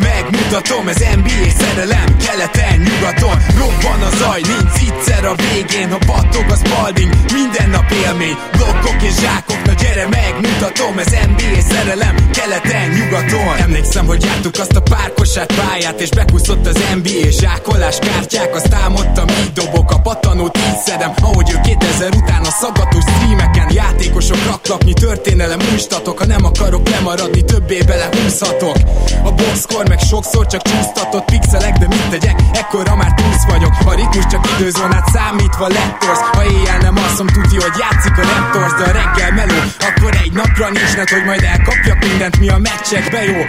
[0.00, 6.50] megmutatom Ez NBA szerelem, keleten, nyugaton Robban a zaj, nincs egyszer a végén Ha battog
[6.50, 9.51] a spalding, minden nap élmény Blokkok és zsákok,
[9.82, 13.56] gyere megmutatom Ez NBA szerelem, keleten, nyugaton.
[13.56, 18.54] Emlékszem, hogy jártuk azt a párkosát pályát És bekuszott az NBA zsákolás kártyák.
[18.54, 23.68] Azt álmodtam, így dobok a patanót, így szedem Ahogy ő 2000 után a szaggatós streameken
[23.72, 25.58] Játékosok raklapnyi történelem.
[25.72, 28.76] Újstatok Ha nem akarok lemaradni, többé bele húzhatok
[29.24, 33.72] A boxkor meg sokszor csak csúsztatott pixelek De mit tegyek, ekkora már túsz vagyok.
[33.84, 38.72] A ritmus csak időzónát számítva lettorsz Ha éjjel nem alszom, tudja, hogy játszik a Raptors
[38.72, 42.58] De a reggel meló, akkor egy napra nincs net, hogy majd elkapjak mindent, mi a
[42.58, 43.40] meccsekbe jó.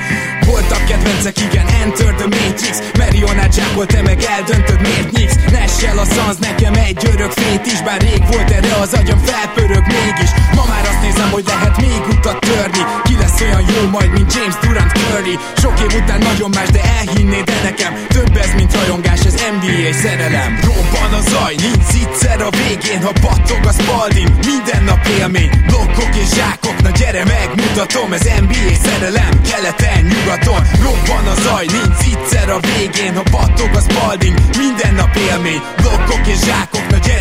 [0.46, 2.76] Voltak kedvencek, igen, Enter the Matrix.
[2.98, 5.38] Marionát zsákol, te meg eldöntöd, miért nyíksz.
[5.52, 9.86] Nessel a szansz, nekem egy örök fét is Bár rég volt erre az agyam felpörög
[9.88, 10.32] mégis.
[10.56, 12.84] Ma már azt nézem, hogy lehet még utat törni.
[13.04, 15.36] Ki lesz olyan jó majd, mint James Durant Curry.
[15.58, 19.94] Sok év után nagyon más, de elhinnéd de nekem Több ez, mint rajongás, ez NBA
[20.02, 20.60] szerelem.
[20.64, 26.13] Robban a zaj, nincs egyszer a végén Ha battog a spalding, minden nap élmény Blokkok
[26.16, 28.14] és zsákok, na gyere megmutatom.
[28.14, 30.62] Ez NBA szerelem, keleten, nyugaton.
[30.82, 33.16] Robban a zaj, nincs egyszer a végén.
[33.16, 35.62] Ha battog a spalding, minden nap élmény.
[35.78, 36.73] Blokkok és zsákok,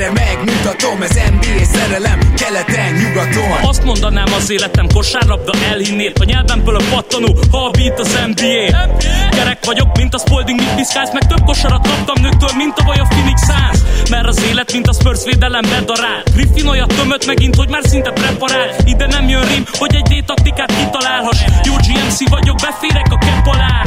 [0.03, 3.69] gyere megmutatom Ez NBA szerelem, keleten, nyugaton.
[3.69, 8.89] Azt mondanám az életem kosárlabda elhinnél A nyelvemből a pattanó, ha a beat az NBA
[9.31, 12.99] Gyerek vagyok, mint a Spalding, mit piszkálsz Meg több kosarat kaptam nőktől, mint a vaj
[12.99, 14.09] a Phoenix Suns.
[14.11, 16.23] Mert az élet, mint a Spurs védelem bedarál.
[16.35, 18.69] Griffin olyat tömött megint, hogy már szinte preparál.
[18.85, 21.39] Ide nem jön rim, hogy egy D-taktikát kitalálhass.
[21.65, 23.83] Jó GMC vagyok, beférek a kepp alá.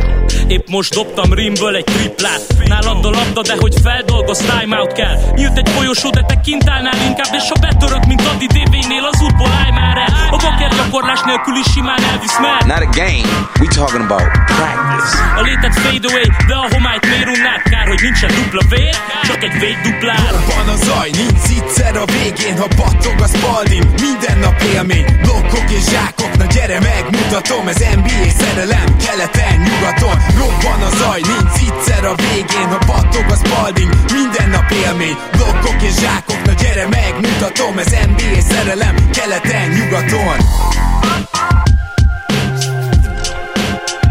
[0.48, 2.42] Épp most dobtam rimből egy triplát.
[2.66, 5.18] Nálad a labda, de hogy feldolgoz, timeout kell.
[5.36, 9.22] Nyílt egy folyosó, de te kint állnál inkább És ha betörök, mint Adi DV-nél, az
[9.22, 10.12] útból állj már el.
[10.36, 13.28] A baker gyakorlás nélkül is simán elvisz mer Not a game,
[13.62, 15.12] we talking about practice.
[15.40, 17.62] A létet fade away, de a homályt miért unnád?
[17.72, 18.96] Kár, hogy nincsen dupla vér,
[19.28, 21.36] csak egy véd duplár Van a zaj, nincs
[21.66, 26.80] egyszer a végén Ha battog a spalding, minden nap élmény Blokkok és zsákok, na gyere
[26.80, 30.18] megmutatom Ez NBA szerelem, keleten, nyugaton.
[30.40, 35.82] Robban a zaj, nincs egyszer a végén Ha battog a spalding, minden nap élmény Blokkok
[35.86, 40.38] és zsákok, na gyere megmutatom Ez NBA szerelem, keleten, nyugaton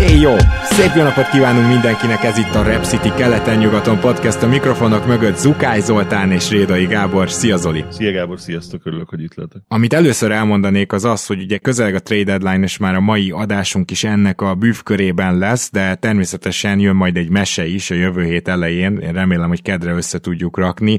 [0.09, 0.37] Éj jó!
[0.63, 5.37] Szép jó napot kívánunk mindenkinek, ez itt a Rep City keleten-nyugaton podcast, a mikrofonok mögött
[5.37, 7.31] Zukály Zoltán és Rédai Gábor.
[7.31, 7.85] Szia Zoli!
[7.91, 9.63] Szia Gábor, sziasztok, örülök, hogy itt lehetek.
[9.69, 13.31] Amit először elmondanék az az, hogy ugye közeleg a trade deadline, és már a mai
[13.31, 18.25] adásunk is ennek a bűvkörében lesz, de természetesen jön majd egy mese is a jövő
[18.25, 20.99] hét elején, én remélem, hogy kedre össze tudjuk rakni.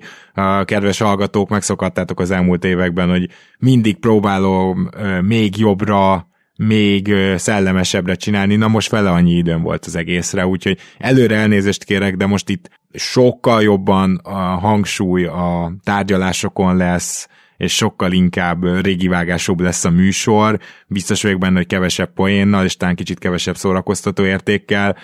[0.64, 3.30] Kedves hallgatók, megszokhattátok az elmúlt években, hogy
[3.60, 4.90] mindig próbálom
[5.22, 6.28] még jobbra,
[6.58, 12.16] még szellemesebbre csinálni, na most fele annyi időm volt az egészre, úgyhogy előre elnézést kérek,
[12.16, 17.28] de most itt sokkal jobban a hangsúly a tárgyalásokon lesz,
[17.58, 22.96] és sokkal inkább régivágásúbb lesz a műsor, biztos vagyok benne, hogy kevesebb poénnal, és talán
[22.96, 24.98] kicsit kevesebb szórakoztató értékkel,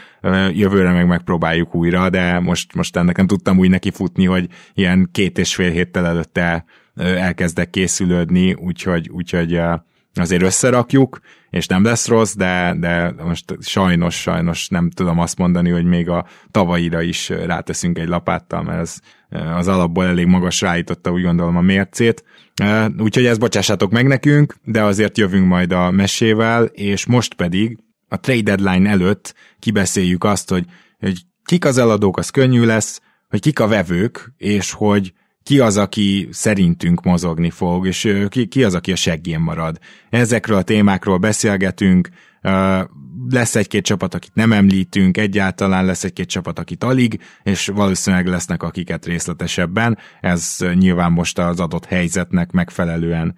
[0.54, 5.10] jövőre meg megpróbáljuk újra, de most, most ennek nem tudtam úgy neki futni, hogy ilyen
[5.12, 9.60] két és fél héttel előtte elkezdek készülődni, úgyhogy, úgyhogy
[10.14, 15.70] azért összerakjuk, és nem lesz rossz, de, de most sajnos, sajnos nem tudom azt mondani,
[15.70, 19.00] hogy még a tavaira is ráteszünk egy lapáttal, mert az,
[19.56, 22.24] az alapból elég magas ráította, úgy gondolom a mércét.
[22.98, 28.20] Úgyhogy ezt bocsássátok meg nekünk, de azért jövünk majd a mesével, és most pedig a
[28.20, 30.66] trade deadline előtt kibeszéljük azt, hogy,
[31.00, 35.78] hogy kik az eladók, az könnyű lesz, hogy kik a vevők, és hogy ki az,
[35.78, 39.78] aki szerintünk mozogni fog, és ki, ki az, aki a seggén marad.
[40.10, 42.10] Ezekről a témákról beszélgetünk,
[43.30, 48.64] lesz egy-két csapat, akit nem említünk, egyáltalán lesz egy-két csapat, akit alig, és valószínűleg lesznek
[48.64, 49.98] akiket részletesebben.
[50.22, 53.36] Ez nyilván most az adott helyzetnek megfelelően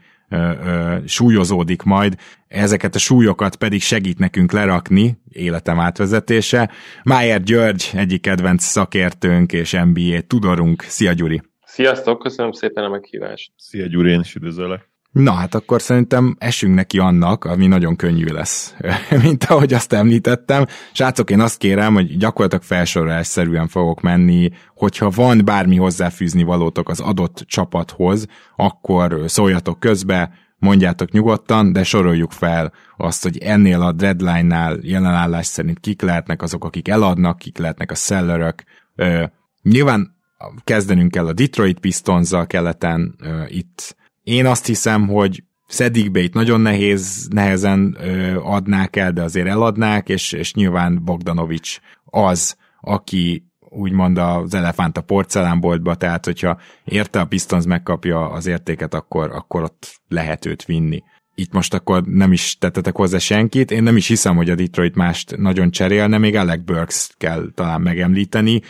[1.06, 2.16] súlyozódik majd,
[2.48, 6.72] ezeket a súlyokat pedig segít nekünk lerakni, életem átvezetése.
[7.04, 10.82] Májer György, egyik kedvenc szakértőnk és NBA tudorunk.
[10.88, 11.53] Szia Gyuri!
[11.74, 13.52] Sziasztok, köszönöm szépen a meghívást.
[13.58, 14.90] Szia Gyuri, én is üdvözöllek.
[15.12, 18.76] Na hát akkor szerintem esünk neki annak, ami nagyon könnyű lesz,
[19.24, 20.66] mint ahogy azt említettem.
[20.92, 27.00] Srácok, én azt kérem, hogy gyakorlatilag felsorolásszerűen fogok menni, hogyha van bármi hozzáfűzni valótok az
[27.00, 34.78] adott csapathoz, akkor szóljatok közbe, mondjátok nyugodtan, de soroljuk fel azt, hogy ennél a deadline-nál
[34.82, 38.64] jelenállás szerint kik lehetnek azok, akik eladnak, kik lehetnek a sellerök.
[38.96, 39.24] Ö,
[39.62, 40.22] nyilván
[40.64, 43.16] kezdenünk kell a Detroit Pistons-zal keleten
[43.48, 43.96] itt.
[44.24, 47.98] Én azt hiszem, hogy Szedik Bate nagyon nehéz, nehezen
[48.42, 55.02] adnák el, de azért eladnák, és, és nyilván Bogdanovics az, aki úgymond az elefánt a
[55.02, 61.04] porcelánboltba, tehát hogyha érte a Pistons megkapja az értéket, akkor, akkor ott lehet őt vinni
[61.36, 63.72] itt most akkor nem is tettetek hozzá senkit.
[63.72, 67.82] Én nem is hiszem, hogy a Detroit mást nagyon cserélne, még Alec Burks kell talán
[67.82, 68.62] megemlíteni.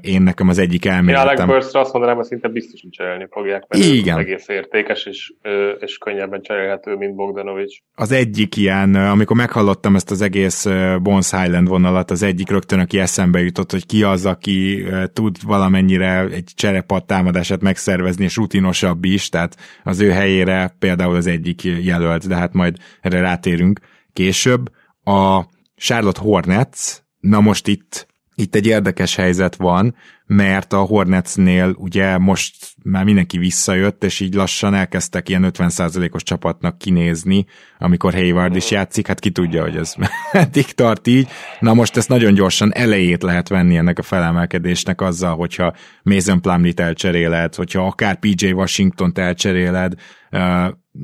[0.00, 1.32] Én nekem az egyik elméletem...
[1.32, 4.18] Én Alec Burks-ra azt mondanám, hogy szinte biztos, hogy cserélni fogják, mert Igen.
[4.18, 5.32] egész értékes és,
[5.80, 7.78] és könnyebben cserélhető, mint Bogdanovics.
[7.94, 10.66] Az egyik ilyen, amikor meghallottam ezt az egész
[11.02, 16.20] Bones Highland vonalat, az egyik rögtön, aki eszembe jutott, hogy ki az, aki tud valamennyire
[16.20, 22.28] egy cserepat támadását megszervezni, és rutinosabb is, tehát az ő helyére például az egyik jelölt,
[22.28, 23.80] de hát majd erre rátérünk
[24.12, 24.70] később.
[25.04, 25.44] A
[25.76, 29.94] Charlotte Hornets, na most itt itt egy érdekes helyzet van,
[30.26, 36.78] mert a Hornetsnél ugye most már mindenki visszajött, és így lassan elkezdtek ilyen 50%-os csapatnak
[36.78, 37.46] kinézni,
[37.78, 39.94] amikor Hayward is játszik, hát ki tudja, hogy ez
[40.32, 41.28] meddig tart így.
[41.60, 46.80] Na most ezt nagyon gyorsan elejét lehet venni ennek a felemelkedésnek azzal, hogyha Mason Plumlee-t
[46.80, 49.94] elcseréled, hogyha akár PJ Washington-t elcseréled,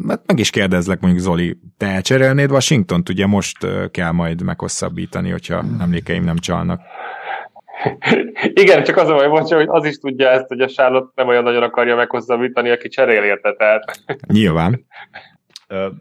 [0.09, 3.09] hát meg is kérdezlek mondjuk Zoli, te elcserélnéd Washington-t?
[3.09, 6.81] Ugye most kell majd meghosszabbítani, hogyha emlékeim nem csalnak.
[8.63, 11.43] Igen, csak az a baj, hogy az is tudja ezt, hogy a Charlotte nem olyan
[11.43, 14.03] nagyon akarja meghosszabbítani, aki cserél érte, tehát.
[14.33, 14.87] Nyilván.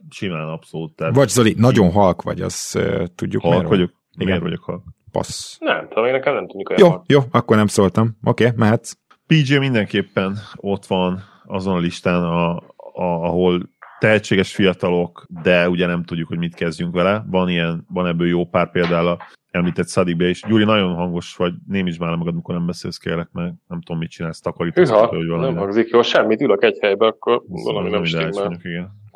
[0.10, 0.96] Simán abszolút.
[0.96, 1.16] Tehát...
[1.16, 3.42] Vagy Zoli, nagyon halk vagy, azt uh, tudjuk.
[3.42, 3.90] Halk vagyok?
[4.14, 4.28] Igen.
[4.28, 4.84] Miért vagyok halk?
[5.12, 5.58] Passz.
[5.60, 7.04] Nem tudom, én nekem nem tűnik olyan Jó, halk.
[7.08, 8.18] jó, akkor nem szóltam.
[8.24, 8.98] Oké, okay, mehetsz.
[9.28, 16.04] PJ mindenképpen ott van azon a listán, a, a, ahol tehetséges fiatalok, de ugye nem
[16.04, 17.26] tudjuk, hogy mit kezdjünk vele.
[17.30, 19.18] Van ilyen, van ebből jó pár például
[19.52, 20.42] említett Szadikbe is.
[20.48, 24.10] Gyuri, nagyon hangos vagy, is már magad, amikor nem beszélsz, kérlek, mert nem tudom, mit
[24.10, 24.90] csinálsz, takarítasz.
[24.90, 25.46] Hűha, hogy valami.
[25.46, 28.60] nem hangzik jó, semmit, ülök egy helybe, akkor valami nem stimmel.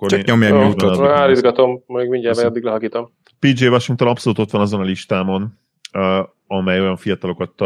[0.08, 1.00] Csak nyomj egy minutot.
[1.00, 3.12] Állítgatom, majd mindjárt addig lehakítom.
[3.40, 5.60] PJ Washington abszolút ott van azon a listámon,
[6.48, 7.64] amely olyan fiatalokat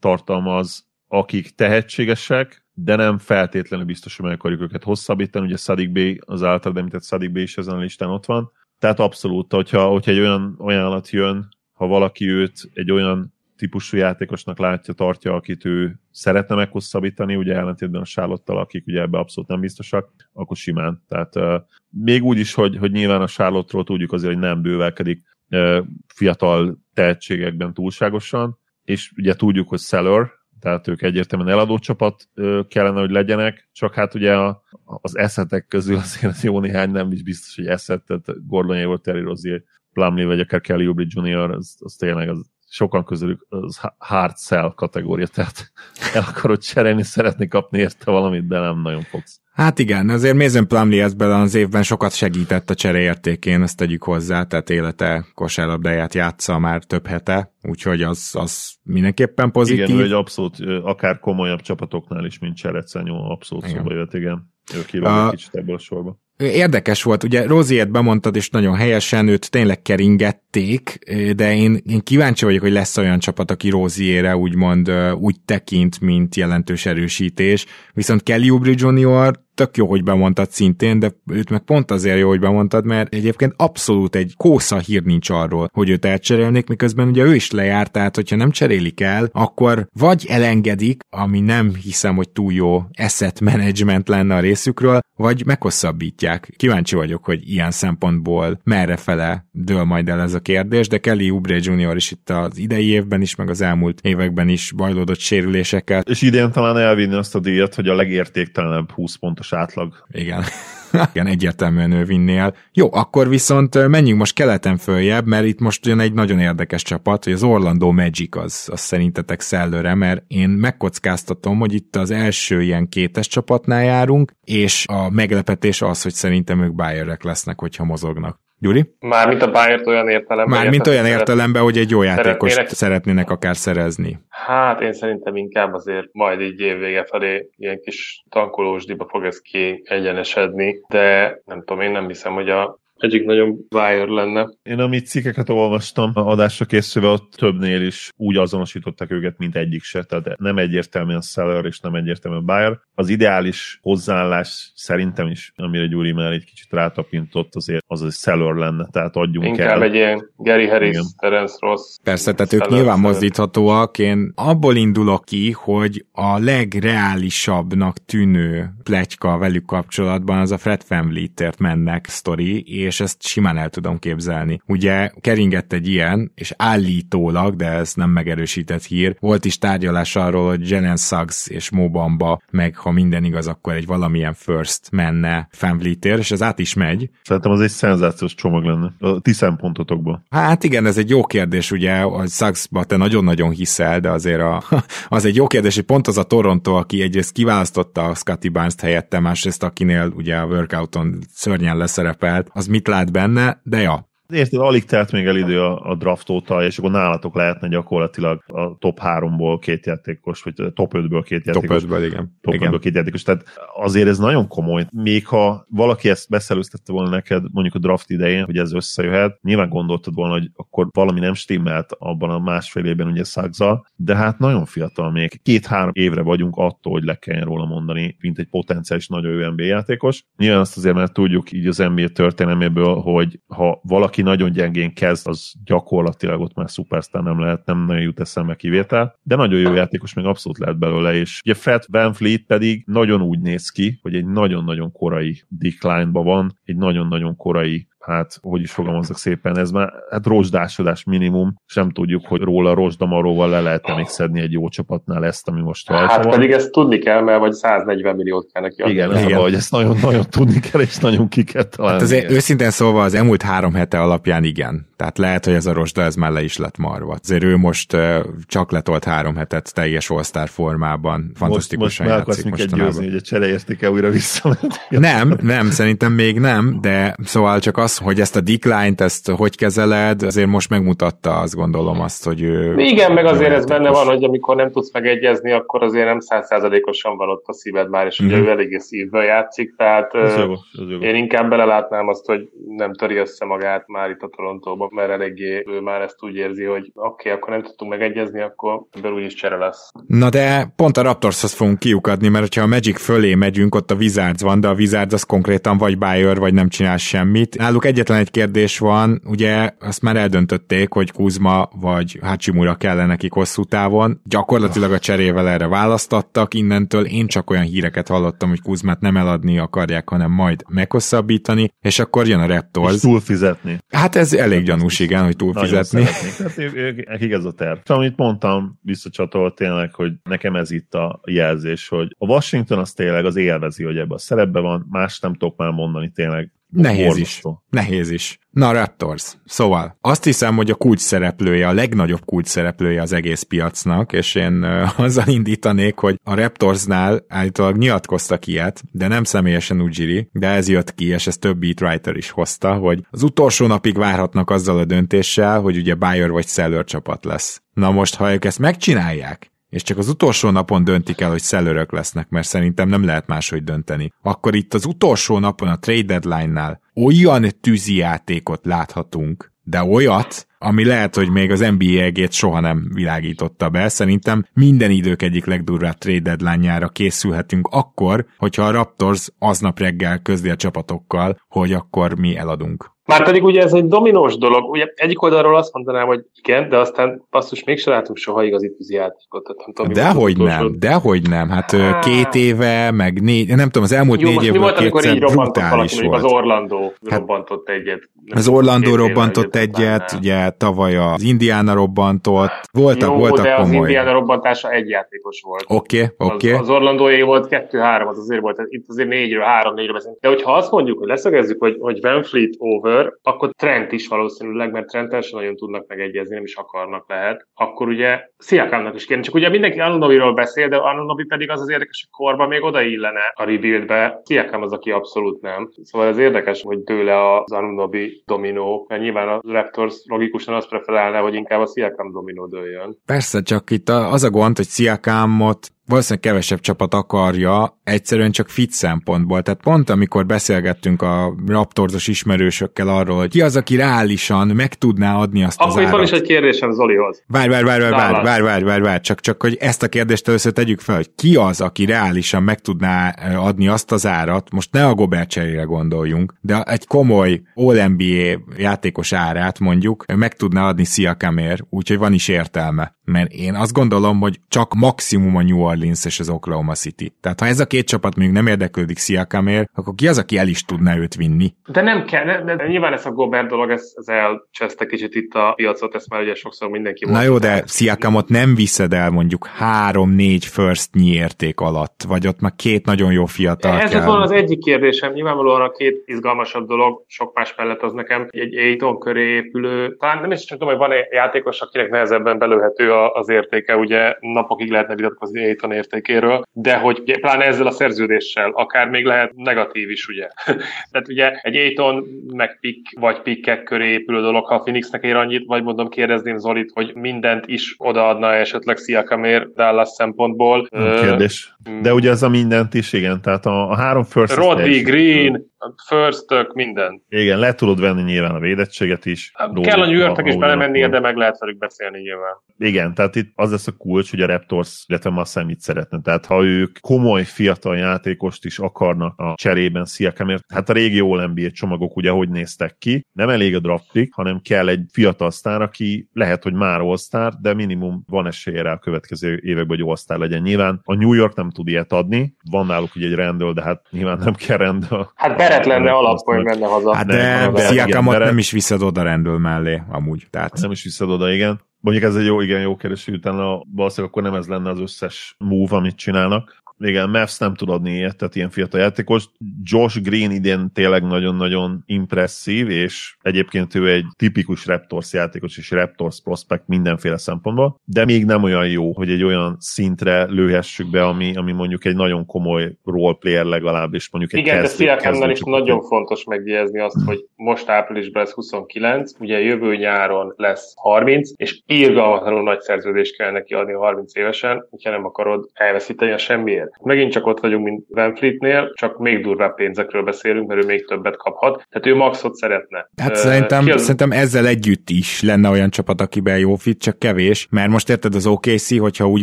[0.00, 5.46] tartalmaz, akik tehetségesek, de nem feltétlenül biztos, hogy meg akarjuk őket hosszabbítani.
[5.46, 8.52] Ugye Sadik B, az által említett Sadik B is ezen a listán ott van.
[8.78, 14.58] Tehát abszolút, hogyha, hogyha egy olyan ajánlat jön, ha valaki őt egy olyan típusú játékosnak
[14.58, 19.60] látja, tartja, akit ő szeretne meghosszabbítani, ugye ellentétben a Sárlottal, akik ugye ebbe abszolút nem
[19.60, 21.02] biztosak, akkor simán.
[21.08, 21.54] Tehát uh,
[21.88, 25.84] még úgy is, hogy, hogy nyilván a Sárlottról tudjuk azért, hogy nem bővelkedik uh,
[26.14, 32.28] fiatal tehetségekben túlságosan, és ugye tudjuk, hogy Seller, tehát ők egyértelműen eladó csapat
[32.68, 37.22] kellene, hogy legyenek, csak hát ugye a, az eszetek közül azért jó néhány nem is
[37.22, 39.62] biztos, hogy eszet, tehát Gordon Hayward, Terry Rozier,
[39.92, 44.72] Plumlee vagy akár Kelly Oubre Jr., az, az tényleg az sokan közülük az hard sell
[44.74, 45.72] kategória, tehát
[46.14, 49.40] el akarod cserélni, szeretni kapni érte valamit, de nem nagyon fogsz.
[49.52, 54.42] Hát igen, azért Mason Plumlee ebben az évben sokat segített a cseréértékén, ezt tegyük hozzá,
[54.42, 59.84] tehát élete kosárlabdáját játsza már több hete, úgyhogy az, az mindenképpen pozitív.
[59.84, 63.76] Igen, hogy abszolút, akár komolyabb csapatoknál is, mint Cserecenyó, abszolút igen.
[63.76, 64.52] szóba jött, igen.
[64.74, 66.18] Ő kilóg egy kicsit ebből a sorba.
[66.40, 70.98] Érdekes volt, ugye Roziet bemondtad, és nagyon helyesen őt tényleg keringették,
[71.36, 76.36] de én, én kíváncsi vagyok, hogy lesz olyan csapat, aki Roziére úgymond úgy tekint, mint
[76.36, 81.90] jelentős erősítés, viszont Kelly Oubre Jr tök jó, hogy bemondtad szintén, de őt meg pont
[81.90, 86.68] azért jó, hogy bemondtad, mert egyébként abszolút egy kósza hír nincs arról, hogy őt elcserélnék,
[86.68, 91.74] miközben ugye ő is lejárt, tehát hogyha nem cserélik el, akkor vagy elengedik, ami nem
[91.74, 96.52] hiszem, hogy túl jó asset management lenne a részükről, vagy meghosszabbítják.
[96.56, 101.30] Kíváncsi vagyok, hogy ilyen szempontból merre fele dől majd el ez a kérdés, de Kelly
[101.30, 101.96] Oubre Jr.
[101.96, 106.02] is itt az idei évben is, meg az elmúlt években is bajlódott sérülésekkel.
[106.08, 110.04] És idén talán elvinni azt a díjat, hogy a legértéktelenebb 20 pontos átlag.
[110.08, 110.44] Igen.
[111.12, 112.54] Igen, egyértelműen ő vinnél.
[112.72, 117.24] Jó, akkor viszont menjünk most keleten följebb, mert itt most jön egy nagyon érdekes csapat,
[117.24, 122.62] hogy az Orlando Magic az, az szerintetek szellőre, mert én megkockáztatom, hogy itt az első
[122.62, 128.40] ilyen kétes csapatnál járunk, és a meglepetés az, hogy szerintem ők Bayerek lesznek, hogyha mozognak.
[128.60, 128.94] Gyuri?
[129.00, 130.58] Mármint a Bayern olyan értelemben.
[130.58, 134.18] Mármint olyan értelemben, hogy egy jó játékos szeretnének, szeretnének akár szerezni.
[134.28, 139.82] Hát én szerintem inkább azért majd így évvége felé ilyen kis tankolósdiba fog ez ki
[139.84, 144.48] egyenesedni, de nem tudom, én nem hiszem, hogy a egyik nagyon wire lenne.
[144.62, 149.82] Én amit cikkeket olvastam a adásra készülve, ott többnél is úgy azonosították őket, mint egyik
[149.82, 152.78] se, tehát nem egyértelműen seller és nem egyértelműen buyer.
[152.94, 158.54] Az ideális hozzáállás szerintem is, amire Gyuri már egy kicsit rátapintott, azért az egy seller
[158.54, 159.82] lenne, tehát adjunk Inkább el.
[159.82, 161.04] egy ilyen Gary Harris, Igen.
[161.16, 161.96] Terence Ross.
[162.02, 163.98] Persze, tehát ők nyilván mozdíthatóak.
[163.98, 171.12] Én abból indulok ki, hogy a legreálisabbnak tűnő pletyka velük kapcsolatban az a Fred Van
[171.58, 174.60] mennek sztori, és ezt simán el tudom képzelni.
[174.66, 180.48] Ugye keringett egy ilyen, és állítólag, de ez nem megerősített hír, volt is tárgyalás arról,
[180.48, 186.18] hogy Jelen Suggs és Mobamba, meg ha minden igaz, akkor egy valamilyen first menne Fanvleetér,
[186.18, 187.10] és ez át is megy.
[187.22, 188.92] Szerintem az egy szenzációs csomag lenne.
[188.98, 190.24] A ti szempontotokban.
[190.30, 194.62] Hát igen, ez egy jó kérdés, ugye, a Suggsba te nagyon-nagyon hiszel, de azért a,
[195.08, 198.80] az egy jó kérdés, hogy pont az a Toronto, aki egyrészt kiválasztotta a Scotty Barnes-t
[198.80, 204.60] helyette, másrészt akinél ugye a workouton szörnyen leszerepelt, az mit lát benne, de ja, Érted,
[204.60, 208.78] alig telt még el idő a, a draft óta, és akkor nálatok lehetne gyakorlatilag a
[208.78, 211.82] top 3-ból két játékos, vagy a top 5-ből két játékos.
[211.82, 212.38] Top 5-ből, igen.
[212.40, 212.72] Top igen.
[212.72, 213.22] 5-ből két játékos.
[213.22, 213.44] Tehát
[213.74, 214.86] azért ez nagyon komoly.
[214.92, 219.68] Még ha valaki ezt beszelőztette volna neked mondjuk a draft idején, hogy ez összejöhet, nyilván
[219.68, 224.38] gondoltad volna, hogy akkor valami nem stimmelt abban a másfél évben ugye Szagzal, de hát
[224.38, 225.40] nagyon fiatal még.
[225.42, 229.64] Két-három évre vagyunk attól, hogy le kelljen róla mondani, mint egy potenciális nagyon jó NBA
[229.64, 230.24] játékos.
[230.36, 234.94] Nyilván azt azért, mert tudjuk így az NBA történelméből, hogy ha valaki aki nagyon gyengén
[234.94, 239.60] kezd, az gyakorlatilag ott már szupersztár nem lehet, nem nagyon jut eszembe kivétel, de nagyon
[239.60, 243.68] jó játékos még abszolút lehet belőle, és ugye Fat Van Fleet pedig nagyon úgy néz
[243.70, 249.58] ki, hogy egy nagyon-nagyon korai decline-ba van, egy nagyon-nagyon korai hát hogy is fogalmazok szépen,
[249.58, 254.52] ez már hát rozsdásodás minimum, sem tudjuk, hogy róla rozsdamaróval le lehet még szedni egy
[254.52, 256.32] jó csapatnál ezt, ami most rajta Hát van.
[256.32, 258.94] pedig ezt tudni kell, mert vagy 140 milliót kell neki adni.
[258.94, 259.40] Igen, Igen.
[259.40, 261.98] hogy ezt nagyon-nagyon tudni kell, és nagyon ki kell találni.
[261.98, 264.88] Hát azért őszintén szólva az elmúlt három hete alapján igen.
[264.96, 267.16] Tehát lehet, hogy ez a rosda ez már le is lett marva.
[267.22, 271.20] Azért ő most uh, csak letolt három hetet teljes all formában.
[271.20, 272.86] most, most Fantasztikusan meg akarsz játszik mostanában.
[272.86, 274.86] győzni, hogy a csereértéke újra visszament.
[274.88, 279.56] Nem, nem, szerintem még nem, de szóval csak az, hogy ezt a decline-t, ezt hogy
[279.56, 282.74] kezeled, azért most megmutatta azt gondolom azt, hogy ő...
[282.78, 286.20] Igen, meg azért jó ez benne van, hogy amikor nem tudsz megegyezni, akkor azért nem
[286.20, 288.46] százszázalékosan van ott a szíved már, és ugye Mhm.
[288.46, 291.06] ő eléggé szívből játszik, tehát Ez jogos, ez jogos.
[291.06, 292.40] én inkább belelátnám azt, hogy
[292.76, 296.64] nem töri össze magát már itt a Torontóban, mert eléggé ő már ezt úgy érzi,
[296.64, 299.90] hogy oké, okay, akkor nem tudtunk megegyezni, akkor ebből úgyis csere lesz.
[300.06, 303.94] Na de pont a Raptorshoz fogunk kiukadni, mert ha a Magic fölé megyünk, ott a
[303.94, 307.56] Wizards van, de a Wizards az konkrétan vagy Bayer, vagy nem csinál semmit.
[307.58, 313.32] Náluk egyetlen egy kérdés van, ugye azt már eldöntötték, hogy Kuzma vagy Hachimura kellene nekik
[313.32, 314.20] hosszú távon.
[314.24, 319.58] Gyakorlatilag a cserével erre választattak, innentől én csak olyan híreket hallottam, hogy Kuzmát nem eladni
[319.58, 323.00] akarják, hanem majd meghosszabbítani, és akkor jön a És Raptors.
[323.00, 323.78] túlfizetni.
[323.88, 326.04] Hát ez elég gyanús, igen, hogy túlfizetni.
[326.36, 327.78] Tehát ők, ez a terv.
[327.84, 332.92] És amit mondtam, visszacsatolt tényleg, hogy nekem ez itt a jelzés, hogy a Washington az
[332.92, 336.52] tényleg az élvezi, hogy ebbe a szerepbe van, más nem tudok már mondani tényleg.
[336.70, 337.42] Nehéz is.
[337.70, 338.38] Nehéz is.
[338.50, 339.36] Na, Raptors.
[339.44, 344.34] Szóval, azt hiszem, hogy a kulcs szereplője, a legnagyobb kulcs szereplője az egész piacnak, és
[344.34, 350.48] én ö, azzal indítanék, hogy a Raptorsnál állítólag nyilatkoztak ilyet, de nem személyesen Ujiri, de
[350.48, 354.78] ez jött ki, és ezt több beatwriter is hozta, hogy az utolsó napig várhatnak azzal
[354.78, 357.62] a döntéssel, hogy ugye Bayer vagy Seller csapat lesz.
[357.74, 361.92] Na most, ha ők ezt megcsinálják, és csak az utolsó napon döntik el, hogy szelőrök
[361.92, 364.12] lesznek, mert szerintem nem lehet máshogy dönteni.
[364.22, 370.84] Akkor itt az utolsó napon a trade deadline-nál olyan tűzi játékot láthatunk, de olyat, ami
[370.84, 373.88] lehet, hogy még az NBA egét soha nem világította be.
[373.88, 380.50] Szerintem minden idők egyik legdurvább trade deadline-jára készülhetünk akkor, hogyha a Raptors aznap reggel közli
[380.50, 382.90] a csapatokkal, hogy akkor mi eladunk.
[383.18, 384.70] Már pedig ugye ez egy dominós dolog.
[384.70, 388.94] Ugye egyik oldalról azt mondanám, hogy igen, de aztán basszus, mégsem látunk soha igazi tűzi
[388.94, 389.46] játékot.
[389.46, 391.48] Nem tudom, az Dehogy utolsó- nem, dehogy nem.
[391.48, 391.98] Hát ö, Á.
[391.98, 395.54] két éve, meg négy, nem tudom, az elmúlt Jó, négy évből volt, amikor így robbantott
[395.54, 396.24] valaki, brutális mondjuk volt.
[396.24, 398.08] az Orlandó Hát, robbantott egyet.
[398.34, 403.54] Az Orlandó évvel robbantott egyet egyet, ugye tavaly az Indiana robbantott, voltak, Jó, voltak de
[403.54, 403.76] az komoly.
[403.76, 405.64] Indiana robbantása egy játékos volt.
[405.68, 406.52] Oké, oké.
[406.52, 410.20] Az, az Orlandóé volt 2-3, az azért volt, itt azért 4-ről 3-4-ről beszélünk.
[410.20, 414.72] De hogyha azt mondjuk, hogy leszögezzük, hogy, hogy Van Fleet over, akkor Trent is valószínűleg,
[414.72, 419.20] mert Trent sem nagyon tudnak megegyezni, nem is akarnak lehet, akkor ugye Sziakámnak is kéne.
[419.20, 422.82] Csak ugye mindenki Anunobiról beszél, de Anunobi pedig az az érdekes, hogy korban még oda
[422.82, 424.20] illene a rebuildbe.
[424.24, 425.68] Sziakám az, aki abszolút nem.
[425.82, 431.20] Szóval ez érdekes, hogy tőle az Anunobi dominó, mert nyilván a Raptors logikusan azt preferálná,
[431.20, 432.96] hogy inkább a Sziakám dominó dőljön.
[433.06, 438.70] Persze, csak itt az a gond, hogy Sziakámot valószínűleg kevesebb csapat akarja, egyszerűen csak fit
[438.70, 439.42] szempontból.
[439.42, 445.16] Tehát pont amikor beszélgettünk a Raptorsos ismerősökkel arról, hogy ki az, aki reálisan meg tudná
[445.16, 446.06] adni azt az Akkor van árat.
[446.06, 447.22] is egy kérdésem Zolihoz.
[447.26, 448.24] Várj, várj, várj, várj, várj, Dallas.
[448.24, 451.36] várj, várj, várj, várj, csak, csak hogy ezt a kérdést először tegyük fel, hogy ki
[451.36, 455.62] az, aki reálisan meg tudná eh, adni azt az árat, most ne a Gobert cserére
[455.62, 462.28] gondoljunk, de egy komoly All-NBA játékos árát mondjuk meg tudná adni Siakamért, úgyhogy van is
[462.28, 462.98] értelme.
[463.10, 467.12] Mert én azt gondolom, hogy csak maximum a New Orleans és az Oklahoma City.
[467.20, 470.48] Tehát ha ez a két csapat mondjuk nem érdeklődik Sziakamért, akkor ki az, aki el
[470.48, 471.52] is tudná őt vinni?
[471.72, 475.34] De nem kell, ne, de nyilván ez a Gobert dolog, ez, ez elcseszte kicsit itt
[475.34, 479.46] a piacot, ezt már ugye sokszor mindenki Na jó, de Sziakamot nem viszed el mondjuk
[479.46, 484.58] három-négy first érték alatt, vagy ott már két nagyon jó fiatal Ez van az egyik
[484.58, 489.96] kérdésem, nyilvánvalóan a két izgalmasabb dolog, sok más mellett az nekem egy Aiton köré épülő,
[489.96, 494.14] talán nem is csak tudom, hogy van egy játékos, akinek nehezebben belőhető az értéke, ugye
[494.20, 499.90] napokig lehetne vitatkozni Aiton értékéről, de hogy pláne ezzel a szerződéssel, akár még lehet negatív
[499.90, 500.28] is, ugye.
[500.90, 502.04] Tehát ugye egy Aiton
[502.34, 506.38] meg pick vagy pickek köré épülő dolog, ha a Phoenixnek ér annyit, vagy mondom kérdezném
[506.38, 510.68] Zolit, hogy mindent is odaadna esetleg Sziakamér Dallas szempontból.
[511.00, 511.54] Kérdés.
[511.82, 515.50] De ugye ez a mindent is, igen, tehát a, a három first Roddy, Green,
[515.86, 517.02] first minden.
[517.08, 519.32] Igen, le tudod venni nyilván a védettséget is.
[519.34, 522.34] Róla, Kell a New Yorknak is belemennie, de meg lehet velük beszélni nyilván.
[522.58, 526.00] Igen, tehát itt az lesz a kulcs, hogy a Raptors, illetve Massa mit szeretne.
[526.00, 531.26] Tehát ha ők komoly fiatal játékost is akarnak a cserében Sziakamért, hát a régi All
[531.26, 535.30] NBA csomagok ugye hogy néztek ki, nem elég a draft pick, hanem kell egy fiatal
[535.30, 536.96] sztár, aki lehet, hogy már all
[537.40, 540.42] de minimum van esélye rá a következő években, hogy all legyen.
[540.42, 543.86] Nyilván a New York nem tud ilyet adni, van náluk ugye egy rendől, de hát
[543.90, 545.12] nyilván nem kell rendel.
[545.14, 546.94] Hát Beret lenne alap, hogy menne haza.
[546.94, 550.26] Hát de Sziakamot nem is viszed oda rendől mellé, amúgy.
[550.30, 550.60] Tehát.
[550.60, 551.60] Nem is viszed oda, igen.
[551.80, 554.80] Mondjuk ez egy jó, igen, jó kereső, hogy utána valószínűleg akkor nem ez lenne az
[554.80, 559.24] összes move, amit csinálnak igen, Mavs nem tud adni ilyet, tehát ilyen fiatal játékos.
[559.62, 566.20] Josh Green idén tényleg nagyon-nagyon impresszív, és egyébként ő egy tipikus Raptors játékos, és Raptors
[566.22, 571.36] prospect mindenféle szempontból, de még nem olyan jó, hogy egy olyan szintre lőhessük be, ami,
[571.36, 575.82] ami mondjuk egy nagyon komoly roleplayer legalább, és mondjuk egy Igen, de Sziakámnál is nagyon
[575.82, 582.42] fontos megjegyezni azt, hogy most áprilisban ez 29, ugye jövő nyáron lesz 30, és írgalmatlanul
[582.42, 586.69] nagy szerződést kell neki adni 30 évesen, hogyha nem akarod elveszíteni a semmiért.
[586.82, 590.86] Megint csak ott vagyunk, mint Van Fleetnél, csak még durvább pénzekről beszélünk, mert ő még
[590.86, 591.66] többet kaphat.
[591.70, 592.90] Tehát ő maxot szeretne.
[592.96, 593.80] Hát uh, szerintem, az...
[593.80, 598.14] szerintem ezzel együtt is lenne olyan csapat, akiben jó fit, csak kevés, mert most érted
[598.14, 599.22] az OKC, hogyha úgy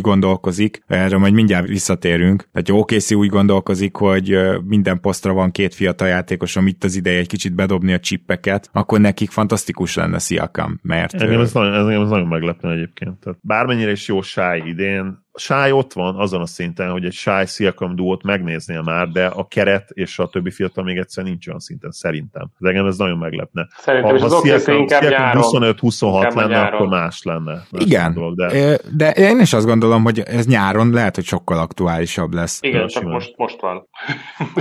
[0.00, 6.08] gondolkozik, erről majd mindjárt visszatérünk, tehát OKC úgy gondolkozik, hogy minden posztra van két fiatal
[6.08, 11.14] játékos, amit az ideje egy kicsit bedobni a csippeket, akkor nekik fantasztikus lenne Siakam, mert...
[11.14, 13.20] Engem ez nagyon, engem ez nagyon meglepne egyébként.
[13.20, 17.46] Tehát bármennyire is jó sáj idén, Sáj ott van azon a szinten, hogy egy Sáj
[17.46, 21.60] Siakam duót megnéznél már, de a keret és a többi fiatal még egyszer nincs olyan
[21.60, 22.50] szinten, szerintem.
[22.58, 23.68] De engem ez nagyon meglepne.
[23.76, 26.74] Szerintem ha, ha az Siakam, Siakam 25-26 lenne, nyáron.
[26.74, 27.52] akkor más lenne.
[27.70, 28.78] Más Igen, dolog, de...
[28.96, 32.58] de én is azt gondolom, hogy ez nyáron lehet, hogy sokkal aktuálisabb lesz.
[32.62, 33.88] Igen, csak most, most van.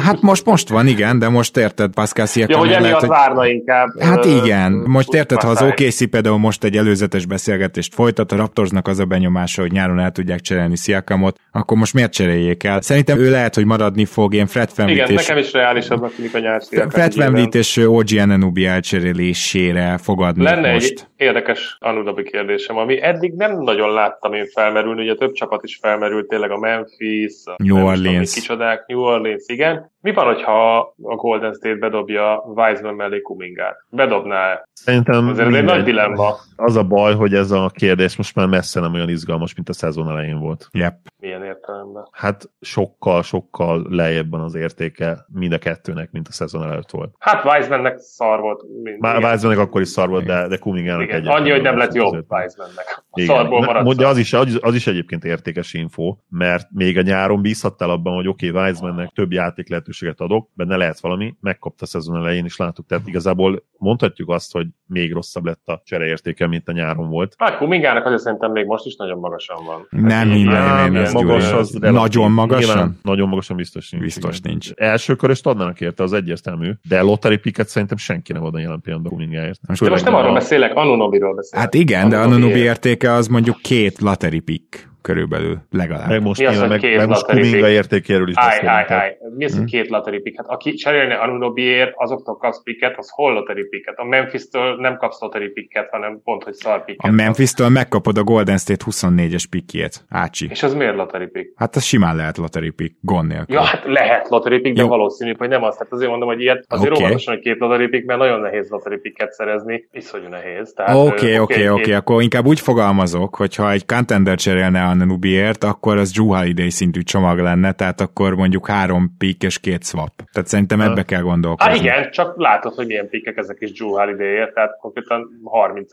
[0.03, 2.55] hát most, most van, igen, de most érted, Pascal Siakam.
[2.55, 3.09] Ja, hogy emiatt hogy...
[3.09, 3.99] várna inkább.
[3.99, 8.87] Hát igen, most érted, ha az OKC például most egy előzetes beszélgetést folytat, a Raptorsnak
[8.87, 12.81] az a benyomása, hogy nyáron el tudják cserélni cserélni Sziakamot, akkor most miért cseréljék el?
[12.81, 15.27] Szerintem ő lehet, hogy maradni fog, én Fred Van Igen, és...
[15.27, 20.85] nekem is reálisabbnak tűnik a nyár Fred Van és OG Anunobi elcserélésére fogadni Lenne most.
[20.85, 25.77] egy érdekes Anunobi kérdésem, ami eddig nem nagyon láttam én felmerülni, ugye több csapat is
[25.81, 28.33] felmerült, tényleg a Memphis, a New Orleans.
[28.33, 29.91] kicsodák, New Orleans, igen.
[30.01, 33.75] Mi van, hogyha a Golden State bedobja Wiseman mellé Kumingát?
[33.89, 34.67] Bedobná-e?
[34.73, 36.35] Szerintem Azért ez egy nagy dilemma.
[36.55, 39.73] Az a baj, hogy ez a kérdés most már messze nem olyan izgalmas, mint a
[39.73, 40.56] szezon elején volt.
[40.71, 40.95] Yep.
[41.19, 42.07] Milyen értelemben?
[42.11, 47.15] Hát sokkal, sokkal lejjebb van az értéke mind a kettőnek, mint a szezon előtt volt.
[47.19, 48.63] Hát Wisemannek szar volt.
[48.99, 51.27] Már Wisemannek akkor is szar volt, de, de Kumingának egy.
[51.27, 53.05] Annyi, hogy nem lett jobb Wisemannek.
[53.11, 53.95] Szarból maradt.
[53.97, 58.15] De az is, az, az is egyébként értékes info, mert még a nyáron bízhattál abban,
[58.15, 62.45] hogy oké, okay, Wisemannek több játék lehetőséget adok, benne lehet valami, megkapta a szezon elején,
[62.45, 67.09] és láttuk, tehát igazából mondhatjuk azt, hogy még rosszabb lett a csereértéke, mint a nyáron
[67.09, 67.35] volt.
[67.37, 69.87] Hát Kumingának azért szerintem még most is nagyon magasan van.
[69.89, 72.75] Nem, hát, nem, magas, az nagyon magasan?
[72.75, 74.03] Nyilván, nagyon magasan biztos nincs.
[74.03, 74.51] Biztos igen.
[74.51, 74.71] nincs.
[74.75, 79.13] Első köröst adnának érte, az egyértelmű, de lottery picket szerintem senki nem adna jelen pillanatban
[79.13, 79.59] Kumingáért.
[79.67, 81.65] Most, de most nem arról beszélek, Anunobiról beszélek.
[81.65, 86.09] Hát igen, de Anunobi értéke az mondjuk két lottery pick körülbelül legalább.
[86.09, 88.33] Meg most, Mi az, meg, meg most Kuminga értékéről is.
[88.37, 89.17] Áj, áj, áj.
[89.37, 89.67] Mi az, hogy hm?
[89.67, 90.45] két lottery picket?
[90.47, 93.97] Aki cserélne Anunobiért, azoktól kapsz picket, az hol lottery picket?
[93.97, 97.11] A Memphis-től nem kapsz lottery picket, hanem pont, hogy szar picket.
[97.11, 100.47] A Memphis-től megkapod a Golden State 24-es pickjét, Ácsi.
[100.49, 101.53] És az miért lottery pick?
[101.55, 103.55] Hát az simán lehet lottery pick, gond nélkül.
[103.55, 104.87] Ja, hát lehet lottery pick, de Jó.
[104.87, 105.77] valószínű, hogy nem az.
[105.77, 107.03] Hát azért mondom, hogy ilyet azért okay.
[107.03, 110.73] óvatosan, hogy két lottery pick, mert nagyon nehéz lottery picket szerezni, iszonyú nehéz.
[110.93, 116.27] Oké, oké, oké, akkor inkább úgy fogalmazok, hogyha egy contender cserélne Anunobiért, akkor az Drew
[116.27, 120.11] Holiday szintű csomag lenne, tehát akkor mondjuk három pick és két swap.
[120.31, 121.71] Tehát szerintem ebbe kell gondolkozni.
[121.71, 125.89] Hát igen, csak látod, hogy milyen pikkek ezek is Drew Holiday-ért, tehát konkrétan 30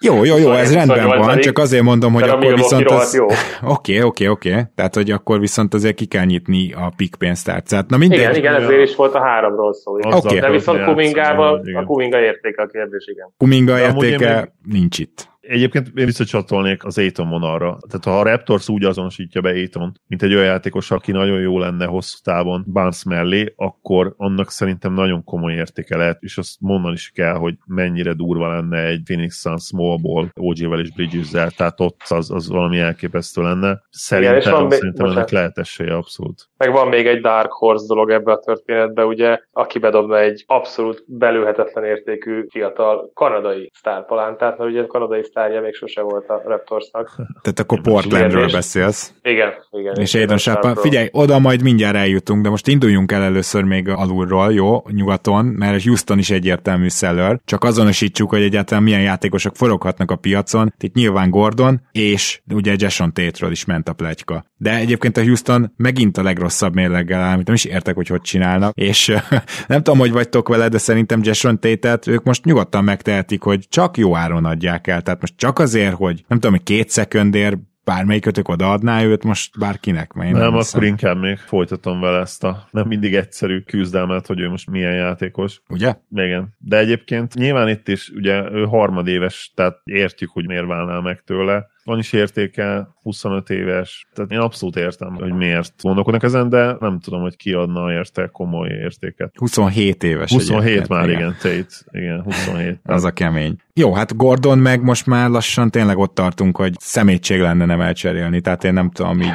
[0.00, 3.22] Jó, jó, jó, ez rendben van, csak azért mondom, hogy akkor viszont az...
[3.62, 4.62] Oké, oké, oké.
[4.74, 7.88] Tehát, hogy akkor viszont azért ki kell nyitni a pick pénztárcát.
[7.88, 8.18] Na mindegy.
[8.18, 9.92] Igen, igen, ezért is volt a háromról szó.
[9.94, 10.08] Oké.
[10.08, 10.38] Okay.
[10.38, 13.32] De viszont Kumingával, a Kuminga értéke a kérdés, igen.
[13.36, 15.29] Kuminga értéke nincs itt.
[15.40, 17.78] Egyébként én visszacsatolnék az Aiton vonalra.
[17.88, 21.58] Tehát ha a Raptors úgy azonosítja be Aiton, mint egy olyan játékos, aki nagyon jó
[21.58, 26.94] lenne hosszú távon Barnes mellé, akkor annak szerintem nagyon komoly értéke lehet, és azt mondani
[26.94, 31.80] is kell, hogy mennyire durva lenne egy Phoenix Suns small ball OG-vel és Bridges-zel, tehát
[31.80, 33.82] ott az, az valami elképesztő lenne.
[33.90, 35.30] Szerintem, és van még- szerintem ennek bocsánat.
[35.30, 36.48] lehet esélye abszolút.
[36.56, 41.04] Meg van még egy Dark Horse dolog ebbe a történetbe, ugye, aki bedobna egy abszolút
[41.06, 47.14] belőhetetlen értékű fiatal kanadai sztárpalántát, mert ugye a kanadai sztárja még sose volt a Raptorsnak.
[47.42, 49.12] Tehát akkor Portlandről beszélsz.
[49.22, 49.94] Igen, igen.
[49.94, 54.52] És Aiden Sharp, figyelj, oda majd mindjárt eljutunk, de most induljunk el először még alulról,
[54.52, 60.16] jó, nyugaton, mert Houston is egyértelmű seller, csak azonosítsuk, hogy egyáltalán milyen játékosok foroghatnak a
[60.16, 60.74] piacon.
[60.80, 64.44] Itt nyilván Gordon, és ugye Jason Tate-ről is ment a pletyka.
[64.62, 68.20] De egyébként a Houston megint a legrosszabb mérleggel áll, amit nem is értek, hogy hogy
[68.20, 69.06] csinálnak, és
[69.66, 73.96] nem tudom, hogy vagytok vele, de szerintem Jason Tate-et ők most nyugodtan megtehetik, hogy csak
[73.96, 78.48] jó áron adják el, tehát most csak azért, hogy nem tudom, hogy két szekundér bármelyikötök
[78.48, 80.78] odaadná őt most bárkinek, mert Nem, hiszem.
[80.78, 84.94] akkor inkább még folytatom vele ezt a nem mindig egyszerű küzdelmet, hogy ő most milyen
[84.94, 85.62] játékos.
[85.68, 85.94] Ugye?
[86.10, 86.54] Igen.
[86.58, 91.66] De egyébként nyilván itt is, ugye ő harmadéves, tehát értjük, hogy miért válnál meg tőle.
[91.84, 96.98] Van is értéke, 25 éves, tehát én abszolút értem, hogy miért gondolkodnak ezen, de nem
[96.98, 99.32] tudom, hogy ki adna érte komoly értéket.
[99.34, 102.80] 27 éves 27 egyébként, már, igen, Tate, igen, 27.
[102.96, 103.56] Az a kemény.
[103.74, 108.40] Jó, hát Gordon meg most már lassan tényleg ott tartunk, hogy szemétség lenne nem elcserélni,
[108.40, 109.32] tehát én nem tudom így,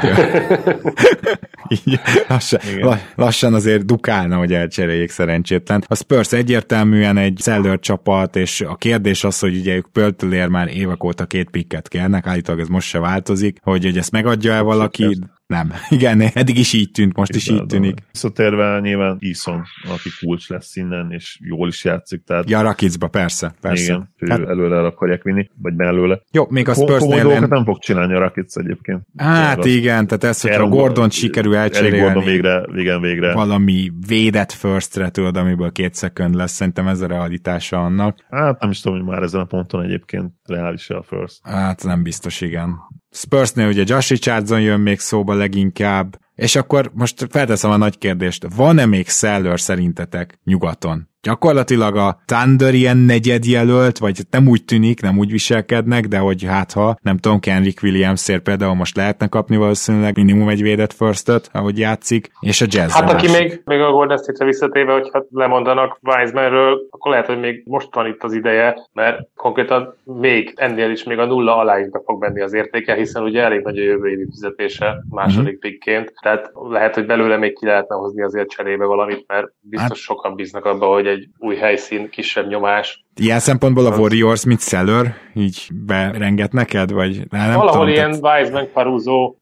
[1.86, 2.88] így lassan, Igen.
[2.88, 5.84] la- lassan azért dukálna, hogy elcseréljék szerencsétlen.
[5.88, 10.68] A Spurs egyértelműen egy seller csapat, és a kérdés az, hogy ugye ők Pöltölér már
[10.68, 15.20] évek óta két pikket kérnek, állítólag ez most se változik, hogy, hogy ezt megadja-e valaki,
[15.48, 15.72] nem.
[15.90, 18.00] Igen, eddig is így tűnt, most is így tűnik.
[18.12, 19.64] Visszatérve nyilván Ison,
[19.94, 23.84] aki kulcs lesz innen, és jól is játszik, tehát Ja, Rakicba, persze, persze.
[23.84, 26.22] igen, ő Hát, előle el akarják vinni, vagy belőle.
[26.32, 29.02] jó, még a Komoly Spursnél dolgokat én- nem fog csinálni a Rakic egyébként.
[29.18, 33.34] Hát Azt- igen, tehát ez, hogyha Gordon sikerül Eric Gordon elcserélni végre, igen, végre.
[33.34, 38.18] valami védett firstre, tudod, amiből két szekund lesz, szerintem ez a realitása annak.
[38.30, 41.40] Hát nem is tudom, hogy már ezen a ponton egyébként reális a first.
[41.44, 42.76] Hát nem biztos, igen.
[43.16, 48.46] Spursnél ugye Josh Richardson jön még szóba leginkább, és akkor most felteszem a nagy kérdést,
[48.56, 51.10] van-e még seller szerintetek nyugaton?
[51.22, 56.72] Gyakorlatilag a Thunder ilyen negyedjelölt, vagy nem úgy tűnik, nem úgy viselkednek, de hogy hát
[56.72, 61.80] ha, nem tudom, Kenrick Williamsért például most lehetne kapni valószínűleg minimum egy védett firstöt, ahogy
[61.80, 66.88] játszik, és a jazz Hát aki még, még a Golden State-re visszatéve, hogyha lemondanak Wisemanről,
[66.90, 71.18] akkor lehet, hogy még most van itt az ideje, mert konkrétan még ennél is még
[71.18, 74.10] a nulla alá is be fog menni az értéke, hiszen ugye elég nagy a jövő
[74.10, 75.60] évi fizetése második Mhm.
[75.60, 79.98] pickként, tehát lehet, hogy belőle még ki lehetne hozni azért cserébe valamit, mert biztos Hát-
[79.98, 83.06] sokan bíznak abba, hogy egy új helyszín, kisebb nyomás.
[83.16, 88.22] Ilyen szempontból a Warriors, mint seller, így berenget neked, vagy nem, nem Valahol tudom, ilyen
[88.22, 89.36] tehát, Wiseman, Caruso,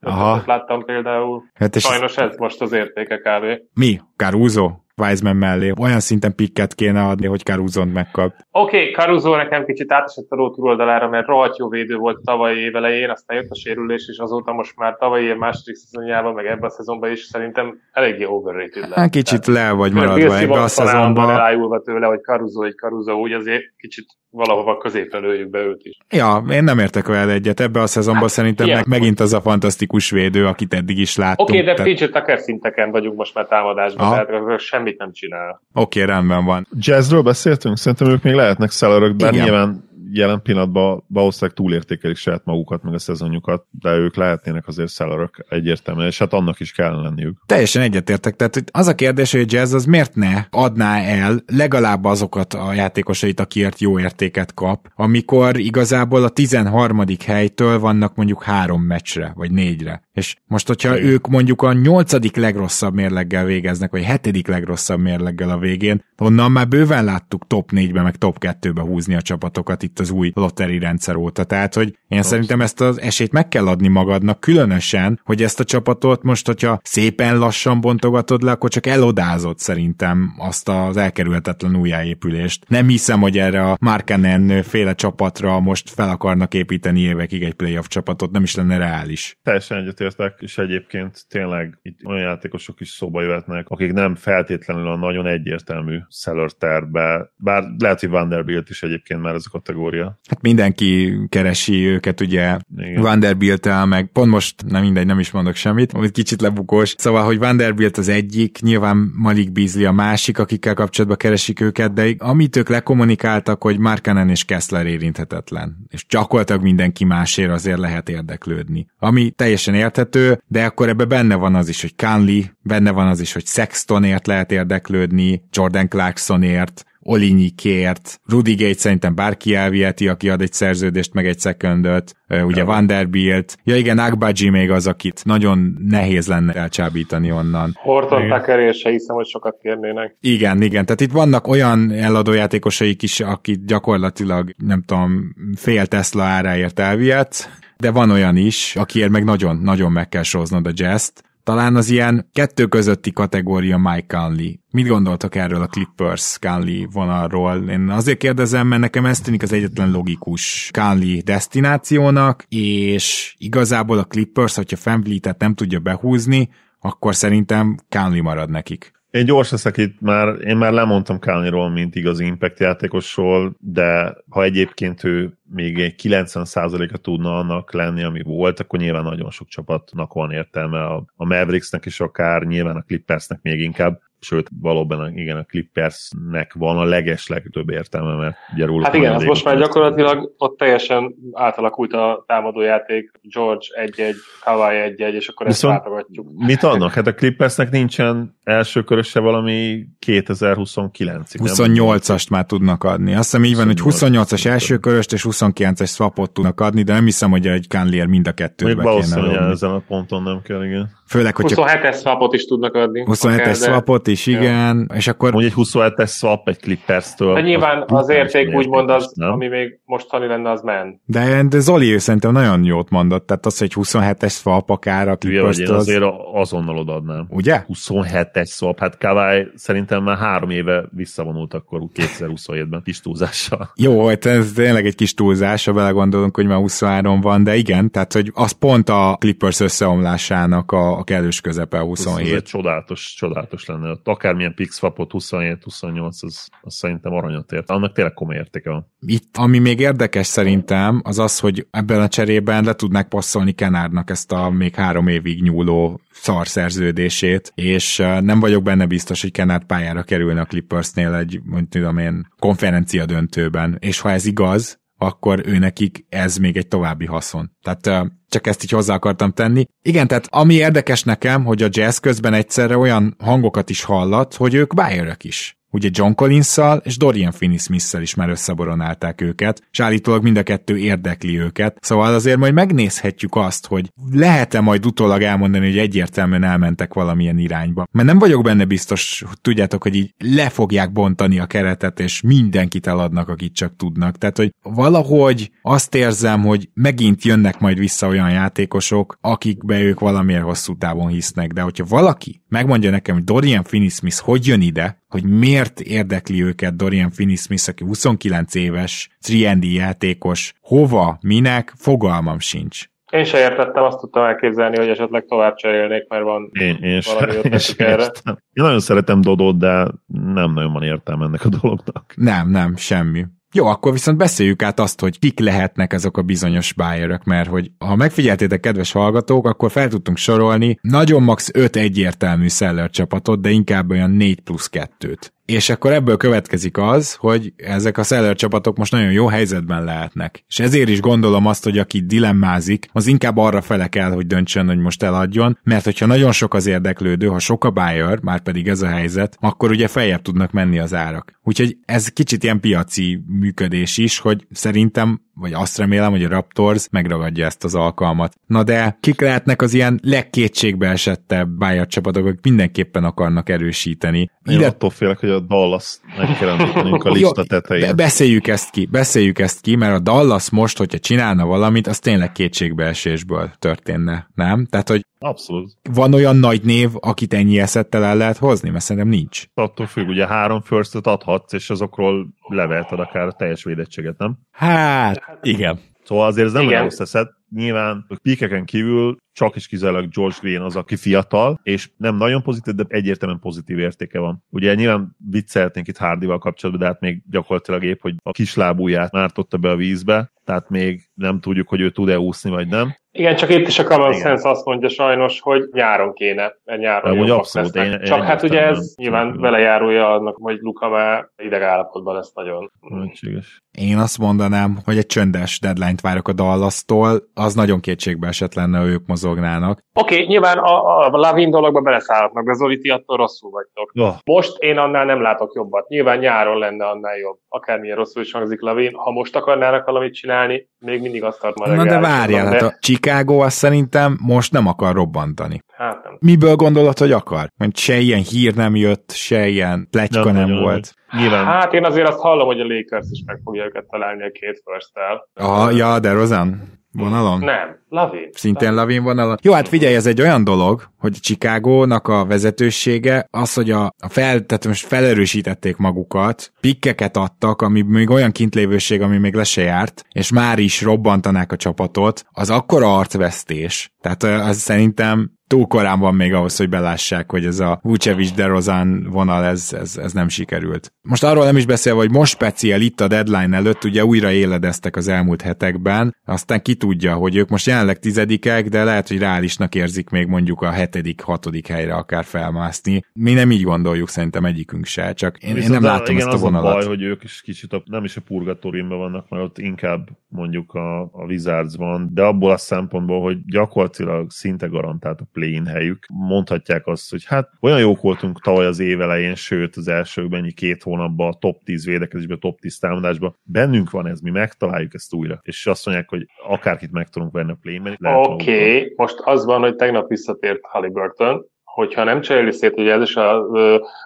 [0.46, 1.42] láttam például.
[1.54, 3.60] hát és Sajnos ez most az értéke kb.
[3.74, 4.00] mi?
[4.16, 4.70] Caruso?
[5.02, 5.72] Wiseman mellé.
[5.80, 8.34] Olyan szinten pikket kéne adni, hogy Caruso-t megkap.
[8.50, 12.60] Oké, okay, Caruso nekem kicsit átesett a ró túloldalára, mert rohadt jó védő volt tavalyi
[12.60, 16.46] év elején, aztán jött a sérülés, és azóta most már tavalyi év második szezonjában, meg
[16.46, 18.92] ebben a szezonban is szerintem eléggé overrated lett.
[18.92, 21.32] Hát kicsit le vagy maradva ebbe a Simmons talán van szezonba.
[21.32, 25.98] elájulva tőle, hogy Caruso egy Caruso, úgy azért kicsit valahova középre lőjük be őt is.
[26.10, 27.60] Ja, én nem értek vele egyet.
[27.60, 31.48] Ebbe a szezonban Hát, szerintem meg, megint az a fantasztikus védő, akit eddig is láttunk.
[31.48, 34.14] Oké, okay, de Tehát- PJ Tucker szinteken vagyunk most már támadásban, Aha.
[34.14, 35.60] tehát akkor semmit nem csinál.
[35.72, 36.66] Oké, rendben van.
[36.78, 37.76] Jazzről beszéltünk?
[37.76, 39.44] Szerintem ők még lehetnek szellerök, bár Igen.
[39.44, 39.83] nyilván
[40.16, 46.06] jelen pillanatban valószínűleg túlértékelik saját magukat, meg a szezonjukat, de ők lehetnének azért szellerök egyértelműen,
[46.06, 47.38] és hát annak is kellene lenniük.
[47.46, 48.36] Teljesen egyetértek.
[48.36, 53.40] Tehát az a kérdés, hogy Jazz az miért ne adná el legalább azokat a játékosait,
[53.40, 57.04] akiért jó értéket kap, amikor igazából a 13.
[57.26, 60.02] helytől vannak mondjuk három meccsre, vagy négyre.
[60.12, 61.08] És most, hogyha Igen.
[61.08, 66.68] ők mondjuk a nyolcadik legrosszabb mérleggel végeznek, vagy hetedik legrosszabb mérleggel a végén, onnan már
[66.68, 71.16] bőven láttuk top 4-be, meg top 2-be húzni a csapatokat itt az új lotteri rendszer
[71.16, 71.44] óta.
[71.44, 72.28] Tehát, hogy én Most.
[72.28, 76.80] szerintem ezt az esélyt meg kell adni magadnak, különösen, hogy ezt a csapatot most, hogyha
[76.82, 82.64] szépen lassan bontogatod le, akkor csak elodázott szerintem azt az elkerülhetetlen újjáépülést.
[82.68, 87.86] Nem hiszem, hogy erre a Markanen féle csapatra most fel akarnak építeni évekig egy playoff
[87.86, 89.38] csapatot, nem is lenne reális.
[89.42, 94.96] Teljesen egyetértek, és egyébként tényleg itt olyan játékosok is szóba jöhetnek, akik nem feltétlenül a
[94.96, 99.93] nagyon egyértelmű seller tervbe, bár lehet, hogy Vanderbilt is egyébként már ez a kategória.
[100.02, 103.02] Hát mindenki keresi őket, ugye Igen.
[103.02, 106.94] vanderbilt meg pont most, nem mindegy, nem is mondok semmit, hogy kicsit lebukós.
[106.98, 112.14] Szóval, hogy Vanderbilt az egyik, nyilván Malik Beasley a másik, akikkel kapcsolatban keresik őket, de
[112.18, 115.76] amit ők lekommunikáltak, hogy Markanen és Kessler érinthetetlen.
[115.88, 118.86] És gyakorlatilag mindenki másért azért lehet érdeklődni.
[118.98, 123.20] Ami teljesen érthető, de akkor ebbe benne van az is, hogy Conley, benne van az
[123.20, 130.40] is, hogy Sextonért lehet érdeklődni, Jordan Clarksonért, Olinyikért, Rudy Gates szerintem bárki elviheti, aki ad
[130.40, 132.64] egy szerződést, meg egy szekundöt, ugye ja.
[132.64, 137.76] Vanderbilt, ja igen, Agbaji még az, akit nagyon nehéz lenne elcsábítani onnan.
[137.82, 140.16] Horton Tucker se hiszem, hogy sokat kérnének.
[140.20, 146.78] Igen, igen, tehát itt vannak olyan eladójátékosaik is, akit gyakorlatilag, nem tudom, fél Tesla áráért
[146.78, 151.08] elvihet, de van olyan is, akiért meg nagyon-nagyon meg kell sóznod a jazz
[151.44, 154.52] talán az ilyen kettő közötti kategória Mike Conley.
[154.70, 157.68] Mit gondoltak erről a Clippers Conley vonalról?
[157.68, 164.04] Én azért kérdezem, mert nekem ez tűnik az egyetlen logikus Conley destinációnak, és igazából a
[164.04, 168.92] Clippers, hogyha Fanvleet-et nem tudja behúzni, akkor szerintem Conley marad nekik.
[169.14, 174.42] Én gyors leszek itt már, én már lemondtam Kálniról, mint igaz impact játékosról, de ha
[174.42, 180.12] egyébként ő még egy 90%-a tudna annak lenni, ami volt, akkor nyilván nagyon sok csapatnak
[180.12, 180.84] van értelme.
[180.84, 186.52] A, a Mavericksnek is akár, nyilván a Clippersnek még inkább sőt, valóban igen, a Clippersnek
[186.52, 190.58] van a leges legtöbb értelme, mert ugye róla Hát igen, az most már gyakorlatilag ott
[190.58, 196.26] teljesen átalakult a támadójáték, George 1-1, Kawhi 1-1, és akkor Viszont ezt látogatjuk.
[196.36, 196.92] Mit adnak?
[196.92, 201.38] Hát a Clippersnek nincsen első köröse valami 2029-ig.
[201.38, 203.14] 28-ast már tudnak adni.
[203.14, 207.04] Azt hiszem így van, hogy 28-as első köröst és 29-es swapot tudnak adni, de nem
[207.04, 210.90] hiszem, hogy egy Canlier mind a kettőbe kéne ezen a ponton nem kell, igen.
[211.06, 213.04] Főleg, hogy 27-es swapot is tudnak adni.
[213.06, 214.96] 27-es swapot is, igen, ja.
[214.96, 215.32] és akkor...
[215.32, 217.34] Mondj egy 27-es swap egy Clippers-től.
[217.34, 219.32] De nyilván az érték úgymond az, nem?
[219.32, 221.00] ami még mostani lenne, az men.
[221.04, 225.16] De, de Zoli ő szerintem nagyon jót mondott, tehát az, hogy 27-es swap akár a
[225.16, 227.26] clippers én azért azonnal odaadnám.
[227.30, 227.64] Ugye?
[227.68, 233.70] 27-es swap, hát Kawai szerintem már három éve visszavonult akkor 2027-ben kis túlzással.
[233.76, 237.90] Jó, hát ez tényleg egy kis túlzás, ha belegondolunk, hogy már 23 van, de igen,
[237.90, 242.26] tehát hogy az pont a Clippers összeomlásának a, a kellős közepe a 27.
[242.26, 243.90] Ez, ez egy csodálatos, csodálatos lenne.
[243.90, 247.70] Ott akármilyen pick swapot 27-28, az, az szerintem aranyat ért.
[247.70, 248.92] Annak tényleg komoly értéke van.
[249.00, 254.10] Itt, ami még érdekes szerintem, az az, hogy ebben a cserében le tudnák passzolni Kenárnak
[254.10, 260.02] ezt a még három évig nyúló szarszerződését, és nem vagyok benne biztos, hogy Kenár pályára
[260.02, 265.58] kerülne a Clippersnél egy, mondjuk tudom én, konferencia döntőben, és ha ez igaz, akkor ő
[265.58, 267.50] nekik ez még egy további haszon.
[267.62, 269.64] Tehát csak ezt így hozzá akartam tenni.
[269.82, 274.54] Igen, tehát ami érdekes nekem, hogy a jazz közben egyszerre olyan hangokat is hallat, hogy
[274.54, 275.58] ők bájörök is.
[275.74, 280.78] Ugye John collins és Dorian Finney-Smith-szel is már összeboronálták őket, és állítólag mind a kettő
[280.78, 281.78] érdekli őket.
[281.80, 287.84] Szóval azért majd megnézhetjük azt, hogy lehet-e majd utólag elmondani, hogy egyértelműen elmentek valamilyen irányba.
[287.92, 292.20] Mert nem vagyok benne biztos, hogy tudjátok, hogy így le fogják bontani a keretet, és
[292.20, 294.18] mindenkit eladnak, akit csak tudnak.
[294.18, 300.42] Tehát, hogy valahogy azt érzem, hogy megint jönnek majd vissza olyan játékosok, akikbe ők valamiért
[300.42, 301.52] hosszú távon hisznek.
[301.52, 306.76] De hogyha valaki megmondja nekem, hogy Dorian Finney-Smith hogy jön ide, hogy miért érdekli őket
[306.76, 309.08] Dorian Finney-Smith, aki 29 éves,
[309.44, 312.84] 3 játékos, hova, minek, fogalmam sincs.
[313.10, 317.32] Én se értettem, azt tudtam elképzelni, hogy esetleg tovább cserélnék, mert van én, én valami
[317.32, 318.02] én erre.
[318.02, 318.38] Értem.
[318.52, 322.12] Én nagyon szeretem Dodot, de nem nagyon van értelme ennek a dolognak.
[322.16, 323.24] Nem, nem, semmi.
[323.56, 327.70] Jó, akkor viszont beszéljük át azt, hogy kik lehetnek ezek a bizonyos buyerök, mert hogy
[327.78, 333.50] ha megfigyeltétek, kedves hallgatók, akkor fel tudtunk sorolni nagyon max 5 egyértelmű seller csapatot, de
[333.50, 335.30] inkább olyan 4 plusz 2-t.
[335.44, 340.44] És akkor ebből következik az, hogy ezek a seller csapatok most nagyon jó helyzetben lehetnek.
[340.48, 344.66] És ezért is gondolom azt, hogy aki dilemmázik, az inkább arra fele kell, hogy döntsön,
[344.66, 348.68] hogy most eladjon, mert hogyha nagyon sok az érdeklődő, ha sok a buyer, már pedig
[348.68, 351.38] ez a helyzet, akkor ugye feljebb tudnak menni az árak.
[351.42, 356.88] Úgyhogy ez kicsit ilyen piaci működés is, hogy szerintem vagy azt remélem, hogy a Raptors
[356.90, 358.34] megragadja ezt az alkalmat.
[358.46, 364.30] Na de kik lehetnek az ilyen legkétségbe esettebb buyout csapatok, akik mindenképpen akarnak erősíteni?
[364.44, 364.66] Én Ide...
[364.66, 367.86] attól félek, hogy a Dallas meg kell említenünk a lista tetején.
[367.86, 371.98] Be- beszéljük ezt ki, beszéljük ezt ki, mert a Dallas most, hogyha csinálna valamit, az
[371.98, 374.66] tényleg kétségbeesésből történne, nem?
[374.66, 375.72] Tehát, hogy Abszolút.
[375.92, 378.70] van olyan nagy név, akit ennyi eszettel el lehet hozni?
[378.70, 379.44] Mert szerintem nincs.
[379.54, 384.38] Attól függ, ugye három first adhatsz, és azokról levelted akár a teljes védettséget, nem?
[384.50, 385.80] Hát, igen.
[386.04, 386.72] Szóval azért ez nem Igen.
[386.74, 387.28] olyan rossz eszed.
[387.54, 392.42] Nyilván a pikeken kívül csak is kizárólag George Green az, aki fiatal, és nem nagyon
[392.42, 394.44] pozitív, de egyértelműen pozitív értéke van.
[394.50, 399.56] Ugye nyilván viccelhetnénk itt Hardival kapcsolatban, de hát még gyakorlatilag épp, hogy a kislábúját mártotta
[399.56, 402.94] be a vízbe, tehát még nem tudjuk, hogy ő tud-e úszni, vagy nem.
[403.16, 404.20] Igen, csak itt is a common Igen.
[404.20, 408.42] sense azt mondja sajnos, hogy nyáron kéne, mert nyáron Amúgy abszolút, én- én Csak hát
[408.42, 409.40] ugye ez nyilván tudom.
[409.42, 412.70] vele járója annak, hogy Luka már idegállapotban lesz nagyon.
[412.80, 413.62] Lehetséges.
[413.78, 418.78] Én azt mondanám, hogy egy csöndes deadline-t várok a Dallas-tól, az nagyon kétségbe esett lenne,
[418.78, 419.78] ha ők mozognának.
[419.94, 423.90] Oké, okay, nyilván a, a Lavin dologba beleszállhatnak, de Zoli, ti attól rosszul vagytok.
[423.94, 425.88] Oh, Most én annál nem látok jobbat.
[425.88, 427.38] Nyilván nyáron lenne annál jobb.
[427.48, 428.94] Akármilyen rosszul is hangzik Lavin.
[428.94, 432.76] Ha most akarnának valamit csinálni, még mindig azt tartom a Na de várjál, hát a
[433.04, 435.60] Chicago azt szerintem most nem akar robbantani.
[435.76, 436.16] Hát nem.
[436.20, 437.48] Miből gondolod, hogy akar?
[437.56, 440.94] Mert se ilyen hír nem jött, se ilyen pletyka nem, nem volt.
[441.18, 444.30] Nyilván Hát én azért azt hallom, hogy a Lakers is meg fogja őket találni a
[444.30, 445.28] két first-tel.
[445.34, 446.62] Aha, ja, de Rozan
[446.94, 447.38] vonalon?
[447.38, 448.28] Nem, Lavin.
[448.32, 449.36] Szintén Lavin vonalon.
[449.42, 454.08] Jó, hát figyelj, ez egy olyan dolog, hogy Chicagónak a vezetősége az, hogy a, a
[454.08, 459.62] fel, tehát most felerősítették magukat, pikkeket adtak, ami még olyan kintlévőség, ami még le se
[459.62, 463.92] járt, és már is robbantanák a csapatot, az akkora arcvesztés.
[464.00, 468.46] Tehát az szerintem túl korán van még ahhoz, hogy belássák, hogy ez a Vucevic de
[468.46, 470.92] Rozan vonal, ez, ez, ez nem sikerült.
[471.02, 474.96] Most arról nem is beszélve, hogy most speciál itt a deadline előtt, ugye újra éledeztek
[474.96, 479.74] az elmúlt hetekben, aztán ki tudja, hogy ők most jelenleg tizedikek, de lehet, hogy reálisnak
[479.74, 483.04] érzik még mondjuk a hetedik, hatodik helyre akár felmászni.
[483.12, 486.32] Mi nem így gondoljuk szerintem egyikünk se, csak én, én nem látom igen, ezt a
[486.32, 486.72] az vonalat.
[486.72, 490.08] a baj, hogy ők is kicsit a, nem is a purgatóriumban vannak, mert ott inkább
[490.28, 495.66] mondjuk a, a Wizards van, de abból a szempontból, hogy gyakorlatilag szinte garantált a play-in
[495.66, 496.06] helyük.
[496.12, 500.52] Mondhatják azt, hogy hát olyan jók voltunk tavaly az év elején, sőt az első mennyi
[500.52, 503.36] két hónapban a top 10 védekezésben, top 10 támadásban.
[503.42, 505.40] Bennünk van ez, mi megtaláljuk ezt újra.
[505.42, 507.96] És azt mondják, hogy akárkit meg tudunk venni a play-in.
[508.00, 508.92] Oké, okay.
[508.96, 513.46] most az van, hogy tegnap visszatért Halliburton, hogyha nem cseréli szét, ugye ez is a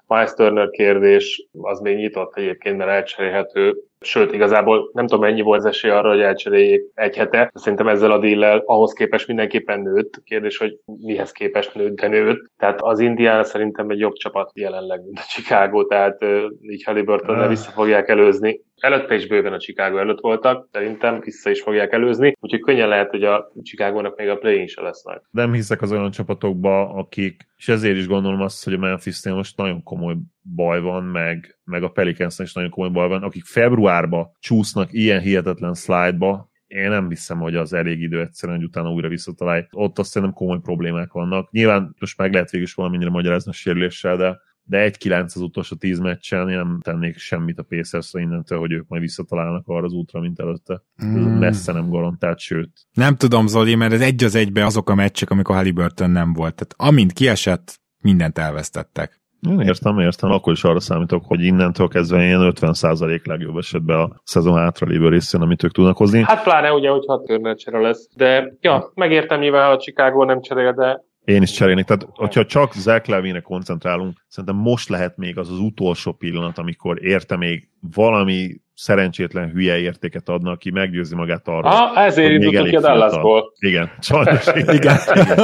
[0.06, 3.74] Miles Turner kérdés, az még nyitott egyébként, mert elcserélhető.
[4.00, 7.50] Sőt, igazából nem tudom, mennyi volt az esély arra, hogy elcseréljék egy hete.
[7.54, 10.22] Szerintem ezzel a díllel ahhoz képest mindenképpen nőtt.
[10.24, 12.50] Kérdés, hogy mihez képest nőtt, de nőtt.
[12.58, 16.24] Tehát az Indiana szerintem egy jobb csapat jelenleg, mint a Chicago, tehát
[16.60, 17.48] így Halliburton Ah.
[17.48, 18.60] vissza fogják előzni.
[18.80, 23.10] Előtte is bőven a Chicago előtt voltak, szerintem vissza is fogják előzni, úgyhogy könnyen lehet,
[23.10, 25.20] hogy a Chicagónak még a play-in se lesz majd.
[25.30, 29.56] nem hiszek az olyan csapatokba, akik, és ezért is gondolom azt, hogy a Memphis-nél most
[29.56, 30.14] nagyon komoly
[30.54, 35.20] baj van, meg, meg a pelicans is nagyon komoly baj van, akik februárba csúsznak ilyen
[35.20, 39.66] hihetetlen slide-ba, én nem hiszem, hogy az elég idő egyszerűen, hogy utána újra visszatalálj.
[39.70, 41.50] Ott azt szerintem komoly problémák vannak.
[41.50, 45.76] Nyilván most meg lehet végül is valamennyire magyarázni a sérüléssel, de de 1-9 az utolsó
[45.76, 49.92] 10 meccsen, én nem tennék semmit a pacers innentől, hogy ők majd visszatalálnak arra az
[49.92, 50.82] útra, mint előtte.
[51.04, 51.38] Mm.
[51.38, 52.70] messze nem garantált, sőt.
[52.92, 56.54] Nem tudom, Zoli, mert ez egy az egybe azok a meccsek, amikor Halliburton nem volt.
[56.54, 59.20] Tehát amint kiesett, mindent elvesztettek.
[59.40, 60.30] Értem, értem.
[60.30, 65.40] Akkor is arra számítok, hogy innentől kezdve ilyen 50% legjobb esetben a szezon hátralévő részén,
[65.40, 66.22] amit ők tudnak hozni.
[66.22, 68.08] Hát pláne ugye, hogyha Turner csere lesz.
[68.16, 71.84] De ja, megértem nyilván, a Chicago nem cserél, de Én is cserélnék.
[71.84, 77.04] Tehát, hogyha csak Zach Levine koncentrálunk, szerintem most lehet még az az utolsó pillanat, amikor
[77.04, 81.70] érte még valami szerencsétlen hülye értéket adna, aki meggyőzi magát arról.
[81.70, 82.80] ah, ezért indultunk ki a.
[82.80, 83.52] Dallasból.
[83.58, 84.46] Igen, sajnos.
[84.78, 84.96] Igen.
[85.14, 85.38] Igen.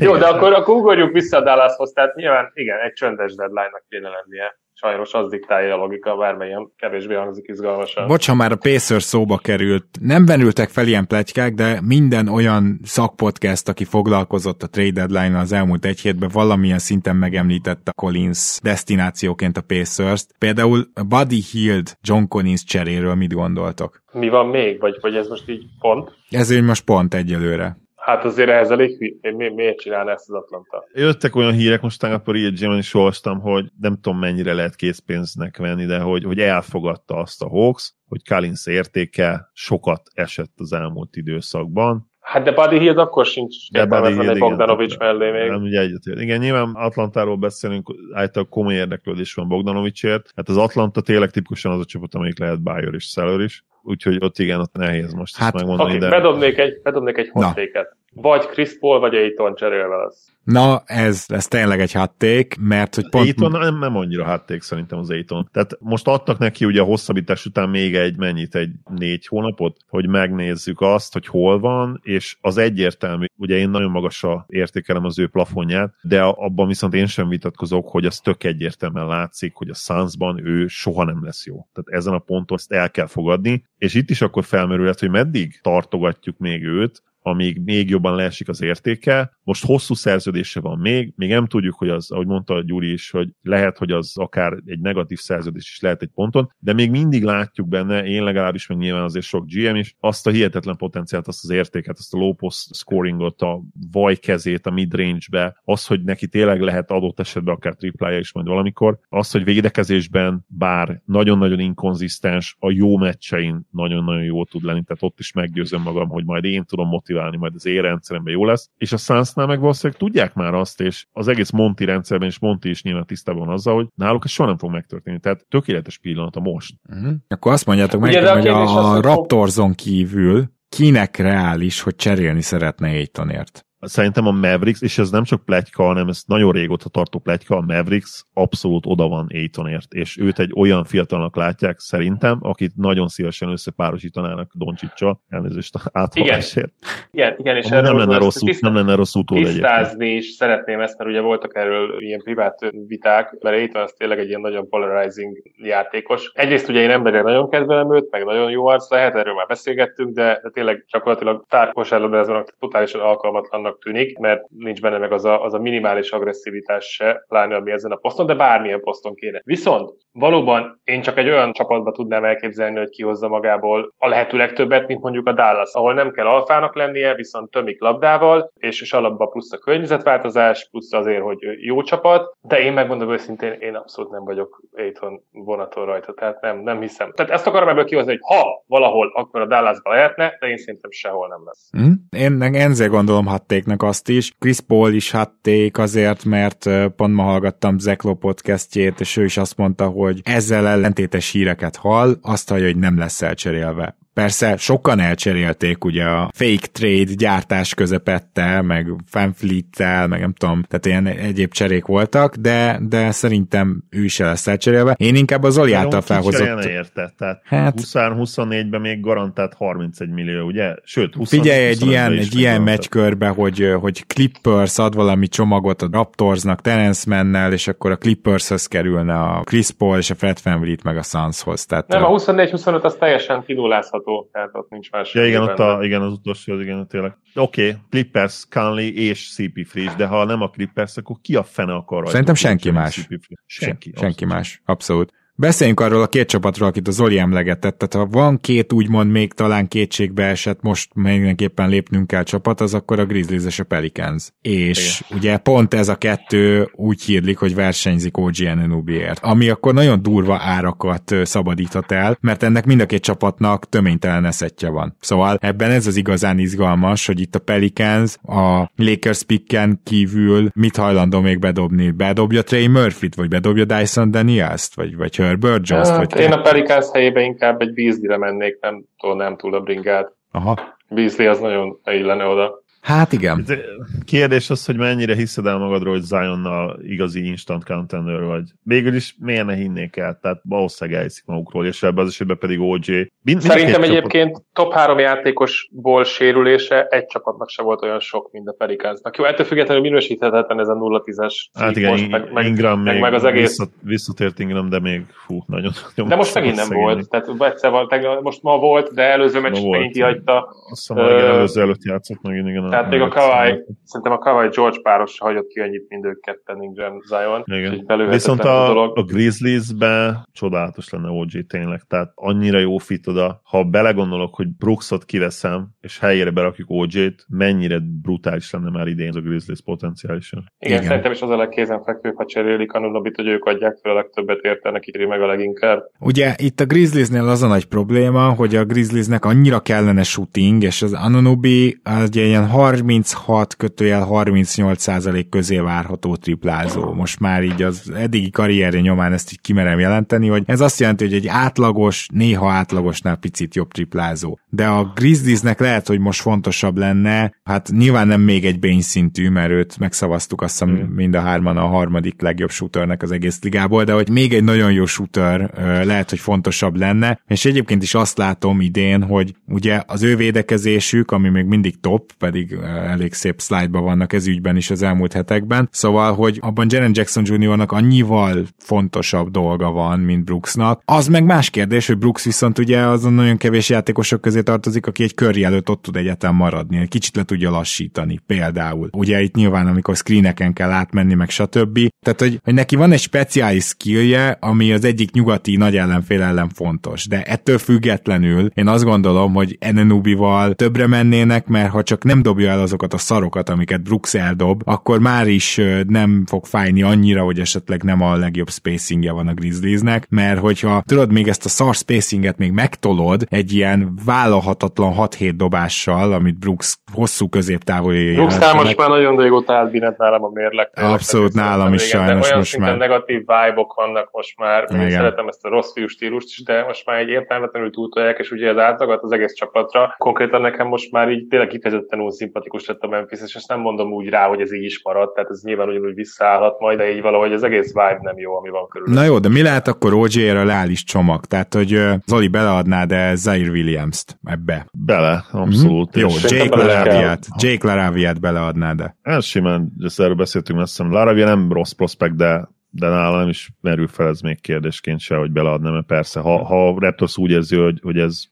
[0.00, 4.08] Jó, de akkor, akkor ugorjuk vissza a Dallashoz, tehát nyilván igen, egy csöndes deadline-nak kéne
[4.08, 4.58] lennie.
[4.78, 8.06] Sajnos az diktálja a logika, bármelyen kevésbé hangzik izgalmasan.
[8.06, 12.80] Bocs, ha már a Pacers szóba került, nem venültek fel ilyen pletykák, de minden olyan
[12.82, 19.56] szakpodcast, aki foglalkozott a trade deadline az elmúlt egy hétben, valamilyen szinten megemlítette Collins destinációként
[19.56, 20.34] a Pacers-t.
[20.38, 24.02] Például Buddy Hield John Collins cseréről mit gondoltok?
[24.12, 24.80] Mi van még?
[24.80, 26.12] Vagy, vagy ez most így pont?
[26.30, 27.76] Ez úgy most pont egyelőre.
[28.06, 29.32] Hát azért ehhez elég hű.
[29.36, 30.84] Mi, miért csinálna ezt az Atlanta?
[30.94, 35.56] Jöttek olyan hírek, most tegnap a Real is olvastam, hogy nem tudom mennyire lehet készpénznek
[35.56, 41.16] venni, de hogy, hogy elfogadta azt a Hawks, hogy Collins értéke sokat esett az elmúlt
[41.16, 45.50] időszakban, Hát de Buddy Hield akkor sincs Hield, Bogdanovics mellé még.
[45.50, 46.20] Nem, ugye egyetért.
[46.20, 50.32] Igen, nyilván Atlantáról beszélünk, általában komoly érdeklődés van Bogdanovicsért.
[50.36, 53.64] Hát az Atlanta tényleg tipikusan az a csapat, amelyik lehet Bayer és Seller is.
[53.86, 57.28] Úgyhogy ott igen, ott nehéz most Hát, ezt megmondani, Oké, de bedobnék egy, bedobnék egy
[57.28, 57.96] hottéket.
[58.22, 60.30] Vagy Chris Paul, vagy Aiton cserélve lesz.
[60.44, 63.24] Na, ez lesz tényleg egy hatték, mert hogy pont...
[63.24, 65.48] Aiton nem, nem annyira hatték szerintem az Aiton.
[65.52, 70.08] Tehát most adtak neki ugye a hosszabbítás után még egy mennyit, egy négy hónapot, hogy
[70.08, 75.26] megnézzük azt, hogy hol van, és az egyértelmű, ugye én nagyon magasra értékelem az ő
[75.26, 80.46] plafonját, de abban viszont én sem vitatkozok, hogy az tök egyértelműen látszik, hogy a Sunsban
[80.46, 81.54] ő soha nem lesz jó.
[81.72, 85.60] Tehát ezen a ponton ezt el kell fogadni, és itt is akkor felmerülhet, hogy meddig
[85.60, 89.38] tartogatjuk még őt, amíg még jobban leesik az értéke.
[89.42, 93.10] Most hosszú szerződése van még, még nem tudjuk, hogy az, ahogy mondta a Gyuri is,
[93.10, 97.22] hogy lehet, hogy az akár egy negatív szerződés is lehet egy ponton, de még mindig
[97.22, 101.44] látjuk benne, én legalábbis, meg nyilván azért sok GM is, azt a hihetetlen potenciált, azt
[101.44, 103.62] az értéket, azt a low post scoringot, a
[103.92, 108.46] vaj kezét a midrange-be, az, hogy neki tényleg lehet adott esetben akár triplája is majd
[108.46, 115.02] valamikor, az, hogy védekezésben bár nagyon-nagyon inkonzisztens, a jó meccsein nagyon-nagyon jó tud lenni, tehát
[115.02, 118.70] ott is meggyőzöm magam, hogy majd én tudom motiválni motiválni, majd az érrendszeremben jó lesz.
[118.76, 122.68] És a Sunsnál meg valószínűleg tudják már azt, és az egész Monti rendszerben, és Monti
[122.68, 125.20] is nyilván tisztában van azzal, hogy náluk ez soha nem fog megtörténni.
[125.20, 126.74] Tehát tökéletes pillanat a most.
[126.88, 127.14] Uh-huh.
[127.28, 132.88] Akkor azt mondjátok meg, Ugye, hogy a, a Raptorson kívül kinek reális, hogy cserélni szeretne
[132.88, 133.65] Aitonért?
[133.80, 137.60] Szerintem a Mavericks, és ez nem csak pletyka, hanem ez nagyon régóta tartó pletyka, a
[137.60, 143.48] Mavericks abszolút oda van Aitonért, és őt egy olyan fiatalnak látják szerintem, akit nagyon szívesen
[143.48, 146.72] összepárosítanának Doncsicsal, elnézést áthalásért.
[147.10, 150.98] Igen, igen, és nem lenne, rossz, tiszt, nem lenne rossz utód Tisztázni is szeretném ezt,
[150.98, 155.36] mert ugye voltak erről ilyen privát viták, mert Aiton az tényleg egy ilyen nagyon polarizing
[155.56, 156.30] játékos.
[156.34, 160.14] Egyrészt ugye én emberre nagyon kedvelem őt, meg nagyon jó arc lehet, erről már beszélgettünk,
[160.14, 165.44] de, de tényleg gyakorlatilag tárkosárlabdázónak totálisan alkalmatlannak jobbnak tűnik, mert nincs benne meg az a,
[165.44, 169.40] az a minimális agresszivitás se, pláne ami ezen a poszton, de bármilyen poszton kéne.
[169.44, 174.86] Viszont valóban én csak egy olyan csapatba tudnám elképzelni, hogy kihozza magából a lehető legtöbbet,
[174.86, 179.28] mint mondjuk a Dallas, ahol nem kell alfának lennie, viszont tömik labdával, és, és alapban
[179.28, 184.24] plusz a környezetváltozás, plusz azért, hogy jó csapat, de én megmondom őszintén, én abszolút nem
[184.24, 187.12] vagyok Aiton vonaton rajta, tehát nem, nem hiszem.
[187.12, 190.90] Tehát ezt akarom ebből kihozni, hogy ha valahol, akkor a Dallasba lehetne, de én szerintem
[190.90, 191.70] sehol nem lesz.
[191.78, 191.92] Mm.
[192.10, 194.32] Én, én ezért gondolom hatték Patricknek azt is.
[194.38, 199.56] Chris Paul is hatték azért, mert pont ma hallgattam Zeklo podcastjét, és ő is azt
[199.56, 203.96] mondta, hogy ezzel ellentétes híreket hall, azt hallja, hogy nem lesz elcserélve.
[204.16, 210.86] Persze sokan elcserélték ugye a fake trade gyártás közepette, meg fanfleet meg nem tudom, tehát
[210.86, 214.94] ilyen egyéb cserék voltak, de, de szerintem ő is el lesz elcserélve.
[214.98, 216.64] Én inkább az Zoli által felhozott...
[216.64, 220.74] érte, tehát hát, 20-24-ben még garantált 31 millió, ugye?
[220.82, 225.88] Sőt, 20 Figyelj, egy ilyen, egy ilyen meccskörbe, hogy, hogy Clippers ad valami csomagot a
[225.92, 230.82] Raptorsnak, Terence Mennel, és akkor a Clippershez kerülne a Chris Paul és a Fred VanVleet
[230.82, 231.66] meg a Sunshoz.
[231.66, 235.14] Tehát, Nem, a 24-25 az teljesen kidulázhat játszható, tehát ott nincs más.
[235.14, 237.16] Ja, igen, ott a, igen, az utolsó, az igen, tényleg.
[237.34, 241.42] Oké, okay, Clippers, Conley és CP Freeze, de ha nem a Clippers, akkor ki a
[241.42, 242.10] fene akar rajta?
[242.10, 243.08] Szerintem senki más.
[243.46, 243.92] Senki.
[243.96, 245.12] Senki más, abszolút.
[245.38, 247.78] Beszéljünk arról a két csapatról, akit az Zoli emlegetett.
[247.78, 252.74] Tehát ha van két úgymond még talán kétségbe esett, most mindenképpen lépnünk kell csapat, az
[252.74, 254.30] akkor a Grizzlies és a Pelicans.
[254.40, 255.18] És Igen.
[255.18, 259.18] ugye pont ez a kettő úgy hírlik, hogy versenyzik OG Anunobiért.
[259.22, 264.68] Ami akkor nagyon durva árakat szabadíthat el, mert ennek mind a két csapatnak töménytelen eszetje
[264.68, 264.96] van.
[265.00, 270.76] Szóval ebben ez az igazán izgalmas, hogy itt a Pelicans a Lakers picken kívül mit
[270.76, 271.90] hajlandó még bedobni?
[271.90, 275.88] Bedobja Trey Murphy-t, vagy bedobja Dyson Daniels-t, vagy, vagy Herbert Jones?
[275.88, 280.12] Hát, vagy én a Pelicans helyébe inkább egy Beasley-re mennék, nem nem túl a bringát.
[280.32, 280.74] Aha.
[280.88, 282.62] Beasley az nagyon illene oda.
[282.86, 283.44] Hát igen.
[283.46, 283.58] De
[284.04, 288.42] kérdés az, hogy mennyire hiszed el magadról, hogy Zionnal igazi instant contender vagy.
[288.62, 290.18] Végül is miért ne hinnék el?
[290.22, 293.12] Tehát valószínűleg elhiszik magukról, és ebben az esetben pedig OJ.
[293.22, 294.44] Mind, Szerintem egyébként csapat...
[294.52, 299.16] top három játékosból sérülése egy csapatnak se volt olyan sok, mint a Pelicansnak.
[299.16, 303.02] Jó, ettől függetlenül minősíthetetlen ez a 0-10-es Hát igen, most, meg, meg, Ingram meg, még
[303.02, 303.58] meg az egész...
[303.82, 306.94] visszatért Ingram, de még fú, nagyon, nagyon De most megint nem szegények.
[306.94, 307.08] volt.
[307.08, 310.54] Tehát egyszer volt, most ma volt, de előző meccs megint kihagyta.
[310.70, 312.75] Azt hiszem, előző előtt játszott megint, igen.
[312.76, 316.62] Tehát még a Kawai, szerintem a Kawai George páros hagyott ki annyit, mint ők ketten
[316.62, 317.42] Ingram Zion.
[317.44, 318.08] Igen.
[318.08, 323.40] Viszont a, a, a Grizzlies-be csodálatos lenne OG tényleg, tehát annyira jó fit oda.
[323.44, 329.16] Ha belegondolok, hogy Brooksot kiveszem, és helyére berakjuk OG-t, mennyire brutális lenne már idén az
[329.16, 330.52] a Grizzlies potenciálisan.
[330.58, 330.86] Igen, Igen.
[330.86, 334.38] szerintem is az a legkézenfekvőbb, ha cserélik a Nunobit, hogy ők adják fel a legtöbbet
[334.42, 335.82] érte, neki meg a leginkább.
[336.00, 340.82] Ugye itt a Grizzliesnél az a nagy probléma, hogy a Grizzliesnek annyira kellene shooting, és
[340.82, 346.92] az Anunobi egy ilyen 36 kötőjel 38 százalék közé várható triplázó.
[346.92, 351.04] Most már így az eddigi karrierje nyomán ezt így kimerem jelenteni, hogy ez azt jelenti,
[351.04, 354.38] hogy egy átlagos, néha átlagosnál picit jobb triplázó.
[354.48, 359.28] De a Grizzliesnek lehet, hogy most fontosabb lenne, hát nyilván nem még egy Bain szintű,
[359.28, 360.94] mert őt megszavaztuk azt hiszem mm.
[360.94, 364.72] mind a hárman a harmadik legjobb shooternek az egész ligából, de hogy még egy nagyon
[364.72, 365.50] jó shooter
[365.84, 371.10] lehet, hogy fontosabb lenne, és egyébként is azt látom idén, hogy ugye az ő védekezésük,
[371.10, 375.68] ami még mindig top, pedig elég szép szlájdban vannak ez ügyben is az elmúlt hetekben,
[375.72, 380.82] szóval, hogy abban Jaren Jackson Jr.-nak annyival fontosabb dolga van, mint Brooksnak.
[380.84, 385.02] Az meg más kérdés, hogy Brooks viszont ugye azon nagyon kevés játékosok közé tartozik, aki
[385.02, 388.88] egy kör előtt ott tud egyetem maradni, egy kicsit le tudja lassítani például.
[388.92, 391.78] Ugye itt nyilván, amikor screeneken kell átmenni, meg stb.
[392.00, 396.48] Tehát, hogy, hogy neki van egy speciális skillje, ami az egyik nyugati nagy ellenfél ellen
[396.48, 397.06] fontos.
[397.06, 402.50] De ettől függetlenül én azt gondolom, hogy Enenubival többre mennének, mert ha csak nem dobja
[402.50, 407.38] el azokat a szarokat, amiket Brooks eldob, akkor már is nem fog fájni annyira, hogy
[407.38, 411.74] esetleg nem a legjobb spacingje van a Grizzliesnek, mert hogyha tudod, még ezt a szar
[411.74, 418.88] spacinget még megtolod egy ilyen vállalhatatlan 6-7 dobással, amit Brooks hosszú középtávol Brooks most már
[418.88, 420.70] nagyon régóta átbínet nálam a mérleg.
[420.74, 422.76] Abszolút nálam is sajnos olyan most már.
[422.76, 424.66] negatív vibe-ok vannak most már.
[424.72, 428.30] Én szeretem ezt a rossz fiú stílust is, de most már egy értelmetlenül túltolják, és
[428.30, 429.94] ugye az átlagat az egész csapatra.
[429.98, 433.60] Konkrétan nekem most már így tényleg kifejezetten úgy szimpatikus lett a Memphis, és ezt nem
[433.60, 436.90] mondom úgy rá, hogy ez így is maradt, tehát ez nyilván ugyanúgy visszaállhat majd, de
[436.90, 438.94] így valahogy az egész vibe nem jó, ami van körül.
[438.94, 441.24] Na jó, de mi lehet akkor OJ-re leállís csomag?
[441.24, 444.66] Tehát, hogy Zoli beleadná de Zaire Williams-t ebbe?
[444.72, 445.98] Bele, abszolút.
[445.98, 446.08] Mm-hmm.
[446.08, 448.96] Jó, Jake Laraviat, Jake Laraviat beleadná, de.
[449.02, 453.28] Ez simán, ezt erről beszéltünk, azt hiszem, Laravia nem rossz prospekt, de de nálam nem
[453.28, 457.18] is merül fel ez még kérdésként se, hogy beleadnám, mert persze, ha, ha a Raptors
[457.18, 458.22] úgy érzi, hogy, hogy ez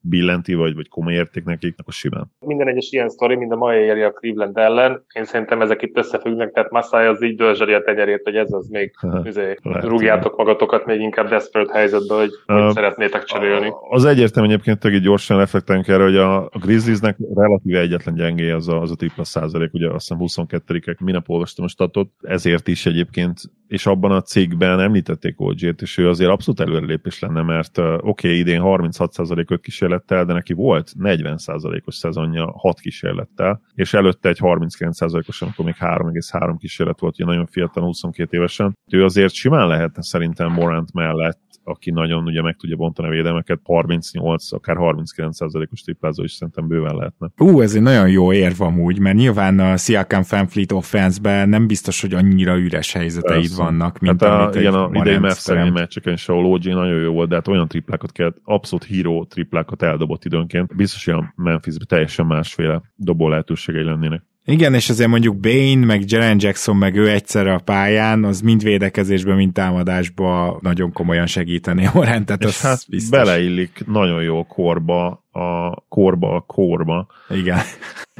[0.00, 2.30] billenti, vagy, vagy komoly érték nekik, akkor simán.
[2.40, 5.04] Minden egyes ilyen sztori, mind a mai éri a Cleveland ellen.
[5.14, 8.68] Én szerintem ezek itt összefüggnek, tehát Massai az így dölzseli a tenyerét, hogy ez az
[8.68, 8.94] még
[9.24, 13.72] üzé, rúgjátok magatokat még inkább desperate helyzetbe, hogy uh, szeretnétek cserélni.
[13.90, 18.68] Az egyértelmű egyébként, hogy gyorsan reflektálunk erre, hogy a, a Grizzliesnek relatíve egyetlen gyengé az
[18.68, 22.86] a, az a tripla százalék, ugye azt hiszem 22-ek, minap olvastam a statot, ezért is
[22.86, 27.98] egyébként, és abban a cikkben említették OG-t, és ő azért abszolút előrelépés lenne, mert oké,
[28.02, 29.12] okay, idén 36
[29.58, 35.74] 5 kísérlettel, de neki volt 40%-os szezonja 6 kísérlettel, és előtte egy 39%-os, amikor még
[35.78, 38.78] 3,3 kísérlet volt, ugye nagyon fiatal, 22 évesen.
[38.90, 43.60] Ő azért simán lehetne szerintem Morant mellett aki nagyon ugye meg tudja bontani a védelmeket,
[43.64, 47.30] 38, akár 39%-os triplázó is szerintem bőven lehetne.
[47.36, 52.00] Ú, ez egy nagyon jó érv amúgy, mert nyilván a Siakam Fanfleet offense nem biztos,
[52.00, 53.62] hogy annyira üres helyzeteid Persze.
[53.62, 57.28] vannak, mint hát a, igen, a idei Mavs meccseken is, ahol OG nagyon jó volt,
[57.28, 60.76] de hát olyan triplákat kellett, abszolút híró triplákat eldobott időnként.
[60.76, 64.22] Biztos, hogy a Memphisben teljesen másféle dobó lehetőségei lennének.
[64.50, 68.62] Igen, és azért mondjuk Bane, meg Jaren Jackson, meg ő egyszerre a pályán, az mind
[68.62, 72.44] védekezésben, mind támadásban nagyon komolyan segíteni a rendet.
[72.44, 73.18] És hát biztos.
[73.18, 77.06] beleillik nagyon jó korba, a korba a korba.
[77.28, 77.58] Igen.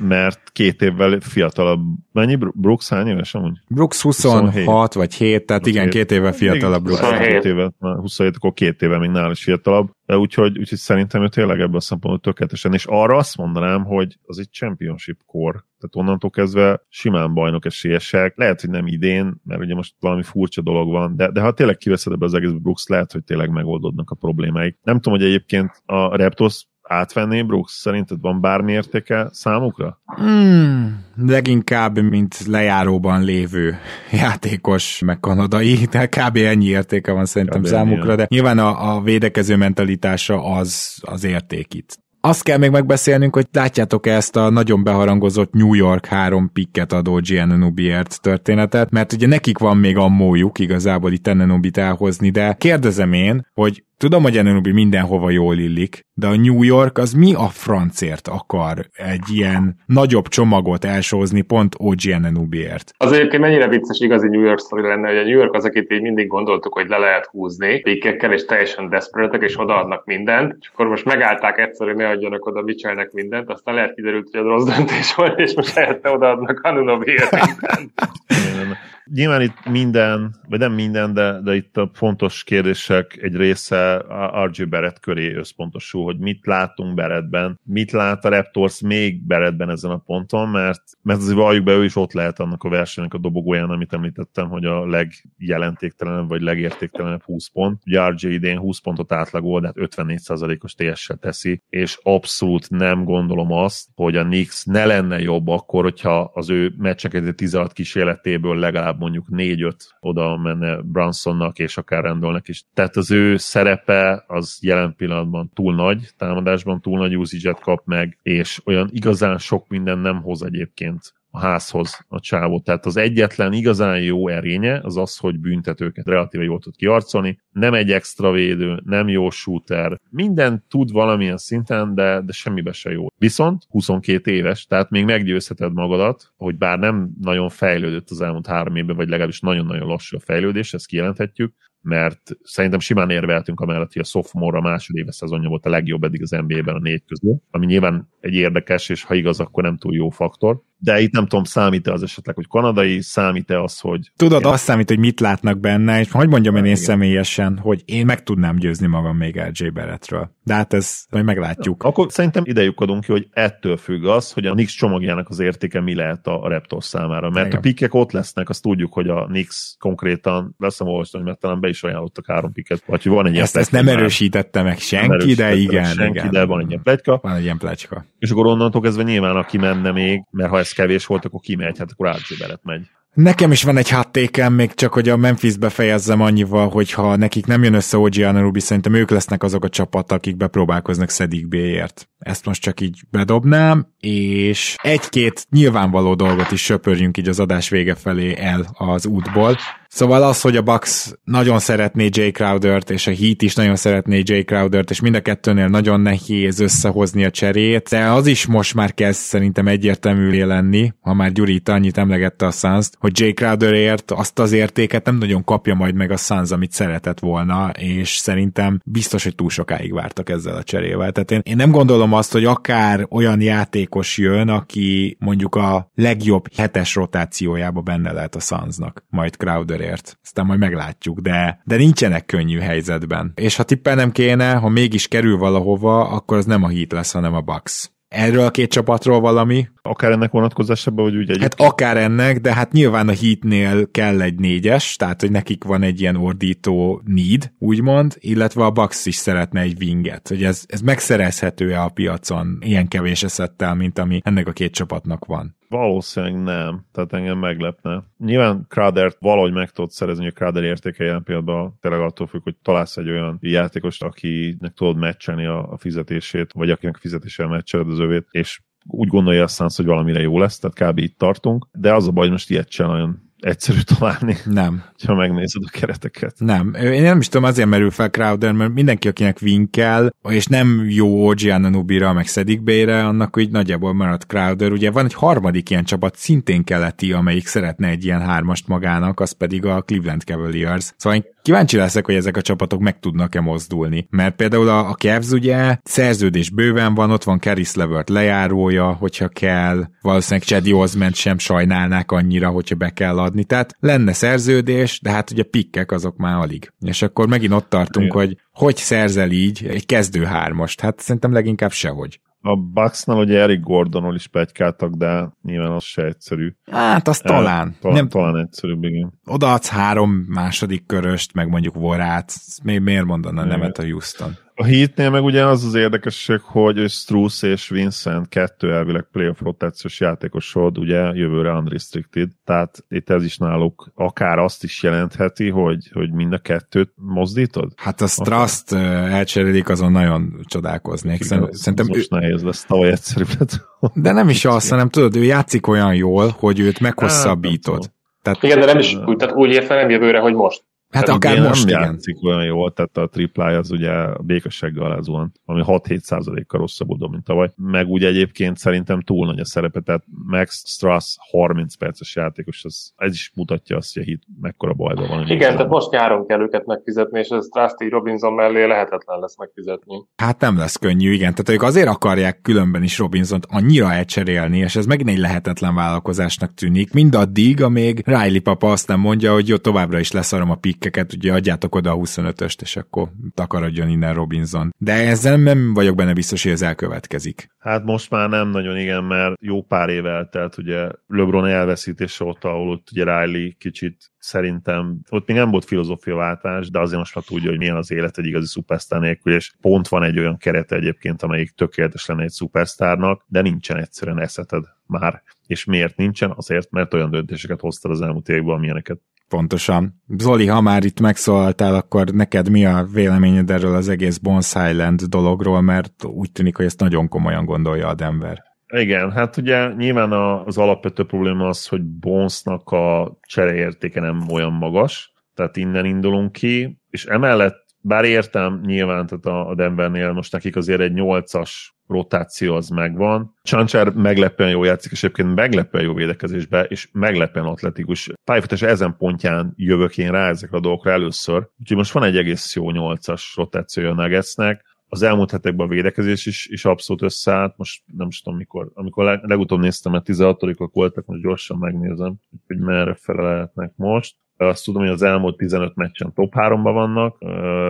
[0.01, 1.81] Mert két évvel fiatalabb.
[2.13, 2.39] Mennyi?
[2.55, 3.59] Brooks hány éves amúgy?
[3.69, 4.95] Brooks 26 27.
[4.95, 5.67] vagy 7, tehát 27.
[5.67, 7.01] igen, két évvel fiatalabb Brooks.
[7.01, 7.29] 27.
[7.29, 9.91] Két éve, 27, akkor két éve még nál is fiatalabb.
[10.07, 12.73] De úgyhogy, úgyhogy szerintem ő tényleg ebből a szempontból tökéletesen.
[12.73, 15.53] És arra azt mondanám, hogy az egy championship kor.
[15.53, 18.37] Tehát onnantól kezdve simán bajnok esélyesek.
[18.37, 21.77] Lehet, hogy nem idén, mert ugye most valami furcsa dolog van, de, de ha tényleg
[21.77, 24.79] kiveszed ebbe az egész Brooks, lehet, hogy tényleg megoldódnak a problémáik.
[24.83, 27.73] Nem tudom, hogy egyébként a Raptors átvenné Brooks?
[27.73, 30.01] Szerinted van bármi értéke számukra?
[30.05, 33.79] Hmm, leginkább, mint lejáróban lévő
[34.13, 36.37] játékos, meg kanadai, de kb.
[36.37, 37.67] ennyi értéke van szerintem kb.
[37.67, 41.99] számukra, de nyilván a, a védekező mentalitása az, az érték itt.
[42.21, 47.19] Azt kell még megbeszélnünk, hogy látjátok-e ezt a nagyon beharangozott New York három pikket adó
[47.19, 53.47] Giannubiért történetet, mert ugye nekik van még ammójuk igazából itt Ennenubit elhozni, de kérdezem én,
[53.55, 58.29] hogy Tudom, hogy Anunobi mindenhova jól illik, de a New York az mi a francért
[58.29, 62.93] akar egy ilyen nagyobb csomagot elsózni pont OG Anunobiért?
[62.97, 65.93] Az egyébként mennyire vicces igazi New York sztori lenne, hogy a New York az, akit
[65.93, 70.71] így mindig gondoltuk, hogy le lehet húzni pikkekkel, és teljesen desperate és odaadnak mindent, és
[70.73, 74.47] akkor most megállták egyszer, hogy ne adjanak oda Mitchellnek mindent, aztán lehet kiderült, hogy az
[74.47, 77.93] rossz döntés volt, és most helyette odaadnak Anunobiért mindent.
[79.15, 84.05] Nyilván itt minden, vagy nem minden, de, de itt a fontos kérdések egy része
[84.45, 89.91] RJ Barrett köré összpontosul, hogy mit látunk Barrettben, mit lát a Raptors még Barrettben ezen
[89.91, 93.19] a ponton, mert, mert azért valljuk be, ő is ott lehet annak a versenynek a
[93.19, 97.83] dobogóján, amit említettem, hogy a legjelentéktelenebb vagy legértéktelenebb 20 pont.
[97.87, 103.53] Ugye RJ idén 20 pontot átlagol, de hát 54%-os TS-sel teszi, és abszolút nem gondolom
[103.53, 108.98] azt, hogy a Knicks ne lenne jobb akkor, hogyha az ő meccseket 16 kísérletéből legalább
[108.99, 112.65] mondjuk 4-5 oda menne Brunsonnak és akár Randallnek is.
[112.75, 118.19] Tehát az ő szerepe az jelen pillanatban túl nagy, támadásban túl nagy usage kap meg,
[118.23, 122.61] és olyan igazán sok minden nem hoz egyébként a házhoz a csávó.
[122.61, 127.41] Tehát az egyetlen igazán jó erénye az az, hogy büntetőket relatíve jól tud kiarcolni.
[127.51, 130.01] Nem egy extra védő, nem jó shooter.
[130.11, 133.07] Minden tud valamilyen szinten, de, de semmibe se jó.
[133.19, 138.77] Viszont 22 éves, tehát még meggyőzheted magadat, hogy bár nem nagyon fejlődött az elmúlt három
[138.77, 144.03] évben, vagy legalábbis nagyon-nagyon lassú a fejlődés, ezt kijelenthetjük, mert szerintem simán érveltünk amellett, hogy
[144.03, 147.67] a sophomore a másodéves szezonja volt a legjobb eddig az NBA-ben a négy közül, ami
[147.67, 150.63] nyilván egy érdekes, és ha igaz, akkor nem túl jó faktor.
[150.81, 154.11] De itt nem tudom, számít-e az esetleg, hogy kanadai, számít-e az, hogy...
[154.17, 158.07] Tudod, azt számít, hogy mit látnak benne, és hogy mondjam én, én személyesen, hogy én
[158.07, 160.31] meg tudnám győzni magam még LJ Barrettről.
[160.45, 161.83] De hát ez majd meglátjuk.
[161.83, 165.81] Akkor szerintem idejük adunk ki, hogy ettől függ az, hogy a Nix csomagjának az értéke
[165.81, 167.31] mi lehet a Raptors számára.
[167.31, 167.59] Mert Igen.
[167.59, 171.69] a pikek ott lesznek, azt tudjuk, hogy a Nix konkrétan, lesz olvasni, mert talán be
[171.69, 175.85] is ajánlottak három piket, vagy van egy ezt, ezt nem erősítette meg senki, de igen.
[175.85, 176.31] Senki, igen.
[176.31, 177.19] de van egy ilyen pletyka.
[177.23, 178.05] Van egy ilyen pletyka.
[178.19, 181.79] És akkor onnantól kezdve nyilván, aki menne még, mert ha ez kevés volt, akkor kimegy,
[181.79, 182.81] hát akkor Barrett megy.
[183.15, 187.47] Nekem is van egy hattékem, még csak hogy a Memphis befejezzem annyival, hogy ha nekik
[187.47, 192.09] nem jön össze OG Ananubi, szerintem ők lesznek azok a csapat, akik bepróbálkoznak Szedik B-ért.
[192.19, 197.95] Ezt most csak így bedobnám, és egy-két nyilvánvaló dolgot is söpörjünk így az adás vége
[197.95, 199.57] felé el az útból.
[199.89, 204.23] Szóval az, hogy a Bucks nagyon szeretné Jay Crowdert, és a Heat is nagyon szeretné
[204.25, 208.75] Jay Crowdert, és mind a kettőnél nagyon nehéz összehozni a cserét, de az is most
[208.75, 213.33] már kezd szerintem egyértelművé lenni, ha már Gyuri itt annyit emlegette a suns hogy Jay
[213.33, 218.17] Crowderért azt az értéket nem nagyon kapja majd meg a Suns, amit szeretett volna, és
[218.17, 221.13] szerintem biztos, hogy túl sokáig vártak ezzel a cserével.
[221.13, 226.55] Tehát én, én nem gondolom azt, hogy akár olyan játékos jön, aki mondjuk a legjobb
[226.57, 230.19] hetes rotációjába benne lehet a Sunsnak, majd Crowder Denverért.
[230.23, 233.33] Aztán majd meglátjuk, de, de nincsenek könnyű helyzetben.
[233.35, 237.35] És ha tippelnem kéne, ha mégis kerül valahova, akkor az nem a Heat lesz, hanem
[237.35, 237.91] a Bucks.
[238.09, 239.69] Erről a két csapatról valami?
[239.83, 241.55] Akár ennek vonatkozásában, vagy úgy egyébként?
[241.61, 245.83] Hát akár ennek, de hát nyilván a Heatnél kell egy négyes, tehát hogy nekik van
[245.83, 250.81] egy ilyen ordító need, úgymond, illetve a Bucks is szeretne egy winget, hogy ez, ez
[250.81, 255.58] megszerezhető-e a piacon ilyen kevés eszettel, mint ami ennek a két csapatnak van.
[255.69, 258.03] Valószínűleg nem, tehát engem meglepne.
[258.19, 262.57] Nyilván Crowder valahogy meg tudod szerezni, hogy Crowder értéke jelen pillanatban tényleg attól függ, hogy
[262.63, 267.89] találsz egy olyan játékost, akinek tudod meccselni a, a fizetését, vagy akinek a fizetéssel meccseled
[267.89, 270.99] az övét, és úgy gondolja a Suns, hogy valamire jó lesz, tehát kb.
[270.99, 274.37] itt tartunk, de az a baj, hogy most ilyet sem nagyon egyszerű találni.
[274.45, 274.85] Nem.
[275.07, 276.35] Ha megnézed a kereteket.
[276.39, 276.75] Nem.
[276.75, 281.29] Én nem is tudom, azért merül fel Crowder, mert mindenki, akinek vinkel, és nem jó
[281.29, 284.73] OG Ananubira, meg Szedik Bére, annak úgy nagyjából marad Crowder.
[284.73, 289.33] Ugye van egy harmadik ilyen csapat, szintén keleti, amelyik szeretne egy ilyen hármast magának, az
[289.33, 290.93] pedig a Cleveland Cavaliers.
[290.97, 294.07] Szóval én kíváncsi leszek, hogy ezek a csapatok meg tudnak-e mozdulni.
[294.11, 299.29] Mert például a, a Cavs ugye szerződés bőven van, ott van Caris Levert lejárója, hogyha
[299.29, 303.45] kell, valószínűleg Chedi Osment sem sajnálnák annyira, hogyha be kell adni.
[303.45, 306.73] Tehát lenne szerződés, de hát ugye pikkek azok már alig.
[306.81, 308.19] És akkor megint ott tartunk, Igen.
[308.19, 310.81] hogy hogy szerzel így egy kezdő hármast?
[310.81, 312.21] Hát szerintem leginkább sehogy.
[312.41, 316.53] A Bucksnál ugye Eric Gordonról is pegykáltak, de nyilván az se egyszerű.
[316.71, 317.77] Hát az talán.
[317.81, 319.13] talán, nem, talán egyszerűbb, igen.
[319.25, 322.33] Odaadsz három második köröst, meg mondjuk Vorát.
[322.63, 324.37] Miért mondaná nemet a Houston?
[324.61, 330.01] A Heatnél meg ugye az az érdekesség, hogy Struss és Vincent kettő elvileg playoff rotációs
[330.01, 336.13] játékosod, ugye jövőre unrestricted, tehát itt ez is náluk akár azt is jelentheti, hogy, hogy
[336.13, 337.73] mind a kettőt mozdítod?
[337.77, 341.25] Hát a Straszt elcserélik, azon nagyon csodálkoznék.
[341.25, 342.17] Igen, Szerintem most ő...
[342.19, 343.67] nehéz lesz, tavaly egyszerűbb lett.
[343.95, 347.91] De nem is az, hanem tudod, ő játszik olyan jól, hogy őt meghosszabbítod.
[348.23, 350.63] Tehát, Igen, de nem is úgy, tehát úgy értve nem jövőre, hogy most.
[350.91, 351.91] Hát akár idén most, nem igen.
[351.91, 356.61] játszik olyan jól, tehát a triplája az ugye a békassággal alá zuhant, ami 6-7 százalékkal
[356.61, 357.51] rosszabbul dob, mint tavaly.
[357.57, 362.93] Meg ugye egyébként szerintem túl nagy a szerepe, tehát Max Strass 30 perces játékos, az,
[362.97, 365.29] ez is mutatja azt, hogy a hit mekkora bajban van.
[365.29, 370.07] Igen, tehát most nyáron kell őket megfizetni, és ez Trusty Robinson mellé lehetetlen lesz megfizetni.
[370.17, 371.35] Hát nem lesz könnyű, igen.
[371.35, 376.55] Tehát ők azért akarják különben is Robinsont annyira elcserélni, és ez megint egy lehetetlen vállalkozásnak
[376.55, 381.13] tűnik, mindaddig, amíg Riley papa azt nem mondja, hogy jó, továbbra is leszarom a pikkeket,
[381.13, 384.75] ugye adjátok oda a 25-öst, és akkor takarodjon innen Robinson.
[384.79, 387.49] De ezzel nem vagyok benne biztos, hogy ez elkövetkezik.
[387.59, 392.49] Hát most már nem nagyon igen, mert jó pár év eltelt, ugye LeBron elveszítése óta,
[392.49, 397.25] ahol ott ugye Riley kicsit szerintem, ott még nem volt filozófiaváltás, de azért most már
[397.25, 400.77] tudja, hogy milyen az élet egy igazi szupersztár nélkül, és pont van egy olyan kerete
[400.77, 405.23] egyébként, amelyik tökéletes lenne egy szupersztárnak, de nincsen egyszerűen eszeted már.
[405.47, 406.33] És miért nincsen?
[406.37, 408.99] Azért, mert olyan döntéseket hoztad az elmúlt években, amilyeneket
[409.29, 410.03] Pontosan.
[410.19, 415.03] Zoli, ha már itt megszólaltál, akkor neked mi a véleményed erről az egész Bones Island
[415.03, 418.43] dologról, mert úgy tűnik, hogy ezt nagyon komolyan gondolja a Denver.
[418.75, 420.13] Igen, hát ugye nyilván
[420.47, 426.81] az alapvető probléma az, hogy Bonesnak a csereértéke nem olyan magas, tehát innen indulunk ki,
[426.91, 431.51] és emellett, bár értem nyilván, tehát a Denvernél most nekik azért egy 8-as
[431.89, 433.35] rotáció az megvan.
[433.43, 438.11] Csancsár meglepően jó játszik, és egyébként meglepően jó védekezésbe, és meglepően atletikus.
[438.25, 441.49] Pályafutás ezen pontján jövök én rá ezekre a dolgokra először.
[441.61, 444.65] Úgyhogy most van egy egész jó 8-as rotációja a Nuggetsnek.
[444.91, 447.57] Az elmúlt hetekben a védekezés is, is abszolút összeállt.
[447.57, 448.71] Most nem is tudom mikor.
[448.75, 452.15] Amikor leg, legutóbb néztem, mert 16-ok voltak, most gyorsan megnézem,
[452.47, 454.17] hogy merre fele lehetnek most
[454.47, 457.17] azt tudom, hogy az elmúlt 15 meccsen top 3-ban vannak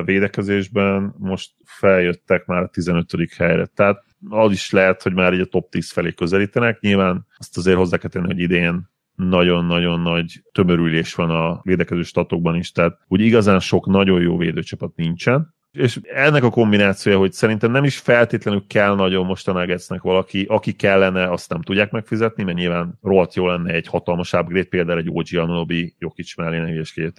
[0.04, 3.06] védekezésben, most feljöttek már a 15.
[3.36, 3.66] helyre.
[3.66, 6.80] Tehát az is lehet, hogy már így a top 10 felé közelítenek.
[6.80, 12.56] Nyilván azt azért hozzá kell tenni, hogy idén nagyon-nagyon nagy tömörülés van a védekező statokban
[12.56, 17.70] is, tehát úgy igazán sok nagyon jó védőcsapat nincsen, és ennek a kombinációja, hogy szerintem
[17.70, 19.52] nem is feltétlenül kell nagyon most a
[20.02, 24.68] valaki, aki kellene, azt nem tudják megfizetni, mert nyilván rohadt jó lenne egy hatalmas upgrade,
[24.68, 26.72] például egy OG Anunobi Jokic mellé ne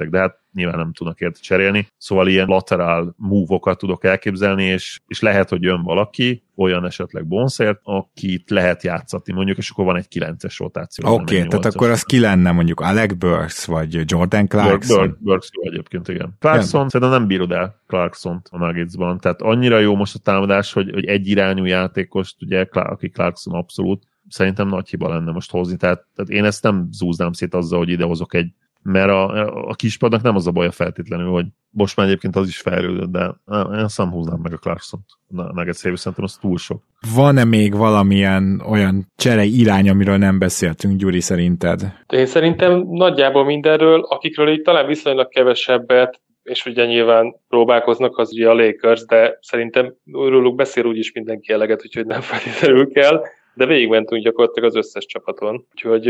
[0.10, 1.88] de hát nyilván nem tudnak érte cserélni.
[1.98, 7.80] Szóval ilyen lateral move-okat tudok elképzelni, és, és lehet, hogy jön valaki, olyan esetleg bonszért,
[7.84, 11.14] akit lehet játszatni mondjuk, és akkor van egy 9-es rotáció.
[11.14, 14.98] Oké, okay, tehát akkor az ki lenne mondjuk Alec Burks, vagy Jordan Clarkson?
[14.98, 16.36] Burks, Burks jó egyébként, igen.
[16.40, 16.90] Clarkson, nem.
[16.90, 21.06] szerintem nem bírod el Clarkson a Nuggetsban, tehát annyira jó most a támadás, hogy, hogy
[21.06, 26.32] egy irányú játékost, ugye, aki Clarkson abszolút, szerintem nagy hiba lenne most hozni, tehát, tehát
[26.32, 28.54] én ezt nem zúznám szét azzal, hogy idehozok egy
[28.84, 32.60] mert a, a kispadnak nem az a baja feltétlenül, hogy most már egyébként az is
[32.60, 35.06] fejlődött, de én nem húznám meg a Clarkson-t.
[35.54, 36.84] Neked szépen szerintem az túl sok.
[37.16, 41.82] Van-e még valamilyen olyan csere irány, amiről nem beszéltünk, Gyuri, szerinted?
[42.08, 48.50] Én szerintem nagyjából mindenről, akikről így talán viszonylag kevesebbet, és ugye nyilván próbálkoznak, az ugye
[48.50, 53.24] a Lakers, de szerintem róluk beszél úgyis mindenki eleget, úgyhogy nem feltétlenül kell
[53.60, 56.06] de végigmentünk gyakorlatilag az összes csapaton, úgyhogy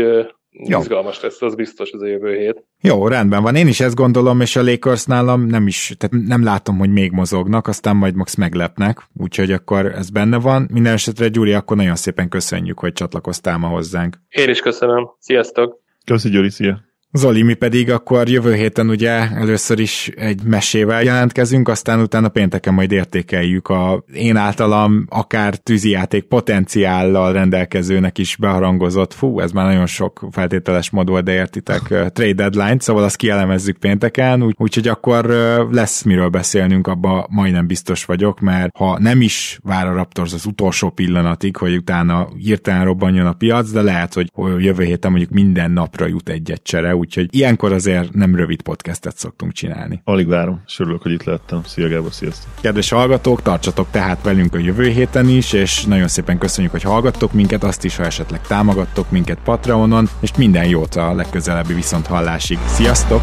[0.50, 0.78] Jó.
[0.78, 2.64] izgalmas lesz, az biztos az a jövő hét.
[2.80, 6.44] Jó, rendben van, én is ezt gondolom, és a Lakers nálam nem is, tehát nem
[6.44, 10.68] látom, hogy még mozognak, aztán majd max meglepnek, úgyhogy akkor ez benne van.
[10.72, 14.16] Minden esetre, Gyuri, akkor nagyon szépen köszönjük, hogy csatlakoztál ma hozzánk.
[14.28, 15.10] Én is köszönöm.
[15.18, 15.80] Sziasztok!
[16.04, 16.89] Köszönjük, Gyuri, szia!
[17.12, 22.74] Zoli, mi pedig akkor jövő héten ugye először is egy mesével jelentkezünk, aztán utána pénteken
[22.74, 29.86] majd értékeljük a én általam akár tűzijáték potenciállal rendelkezőnek is beharangozott, fú, ez már nagyon
[29.86, 35.24] sok feltételes mod volt, de értitek, trade deadline, szóval azt kielemezzük pénteken, úgy, úgyhogy akkor
[35.70, 40.46] lesz miről beszélnünk, abba majdnem biztos vagyok, mert ha nem is vár a Raptors az
[40.46, 45.70] utolsó pillanatig, hogy utána hirtelen robbanjon a piac, de lehet, hogy jövő héten mondjuk minden
[45.70, 50.00] napra jut egy-egy csere, úgyhogy ilyenkor azért nem rövid podcastet szoktunk csinálni.
[50.04, 51.62] Alig várom, és örülök, hogy itt lettem.
[51.64, 52.50] Szia Gábor, sziasztok!
[52.60, 57.32] Kedves hallgatók, tartsatok tehát velünk a jövő héten is, és nagyon szépen köszönjük, hogy hallgattok
[57.32, 62.58] minket, azt is, ha esetleg támogattok minket Patreonon, és minden jót a legközelebbi viszonthallásig.
[62.66, 63.22] Sziasztok!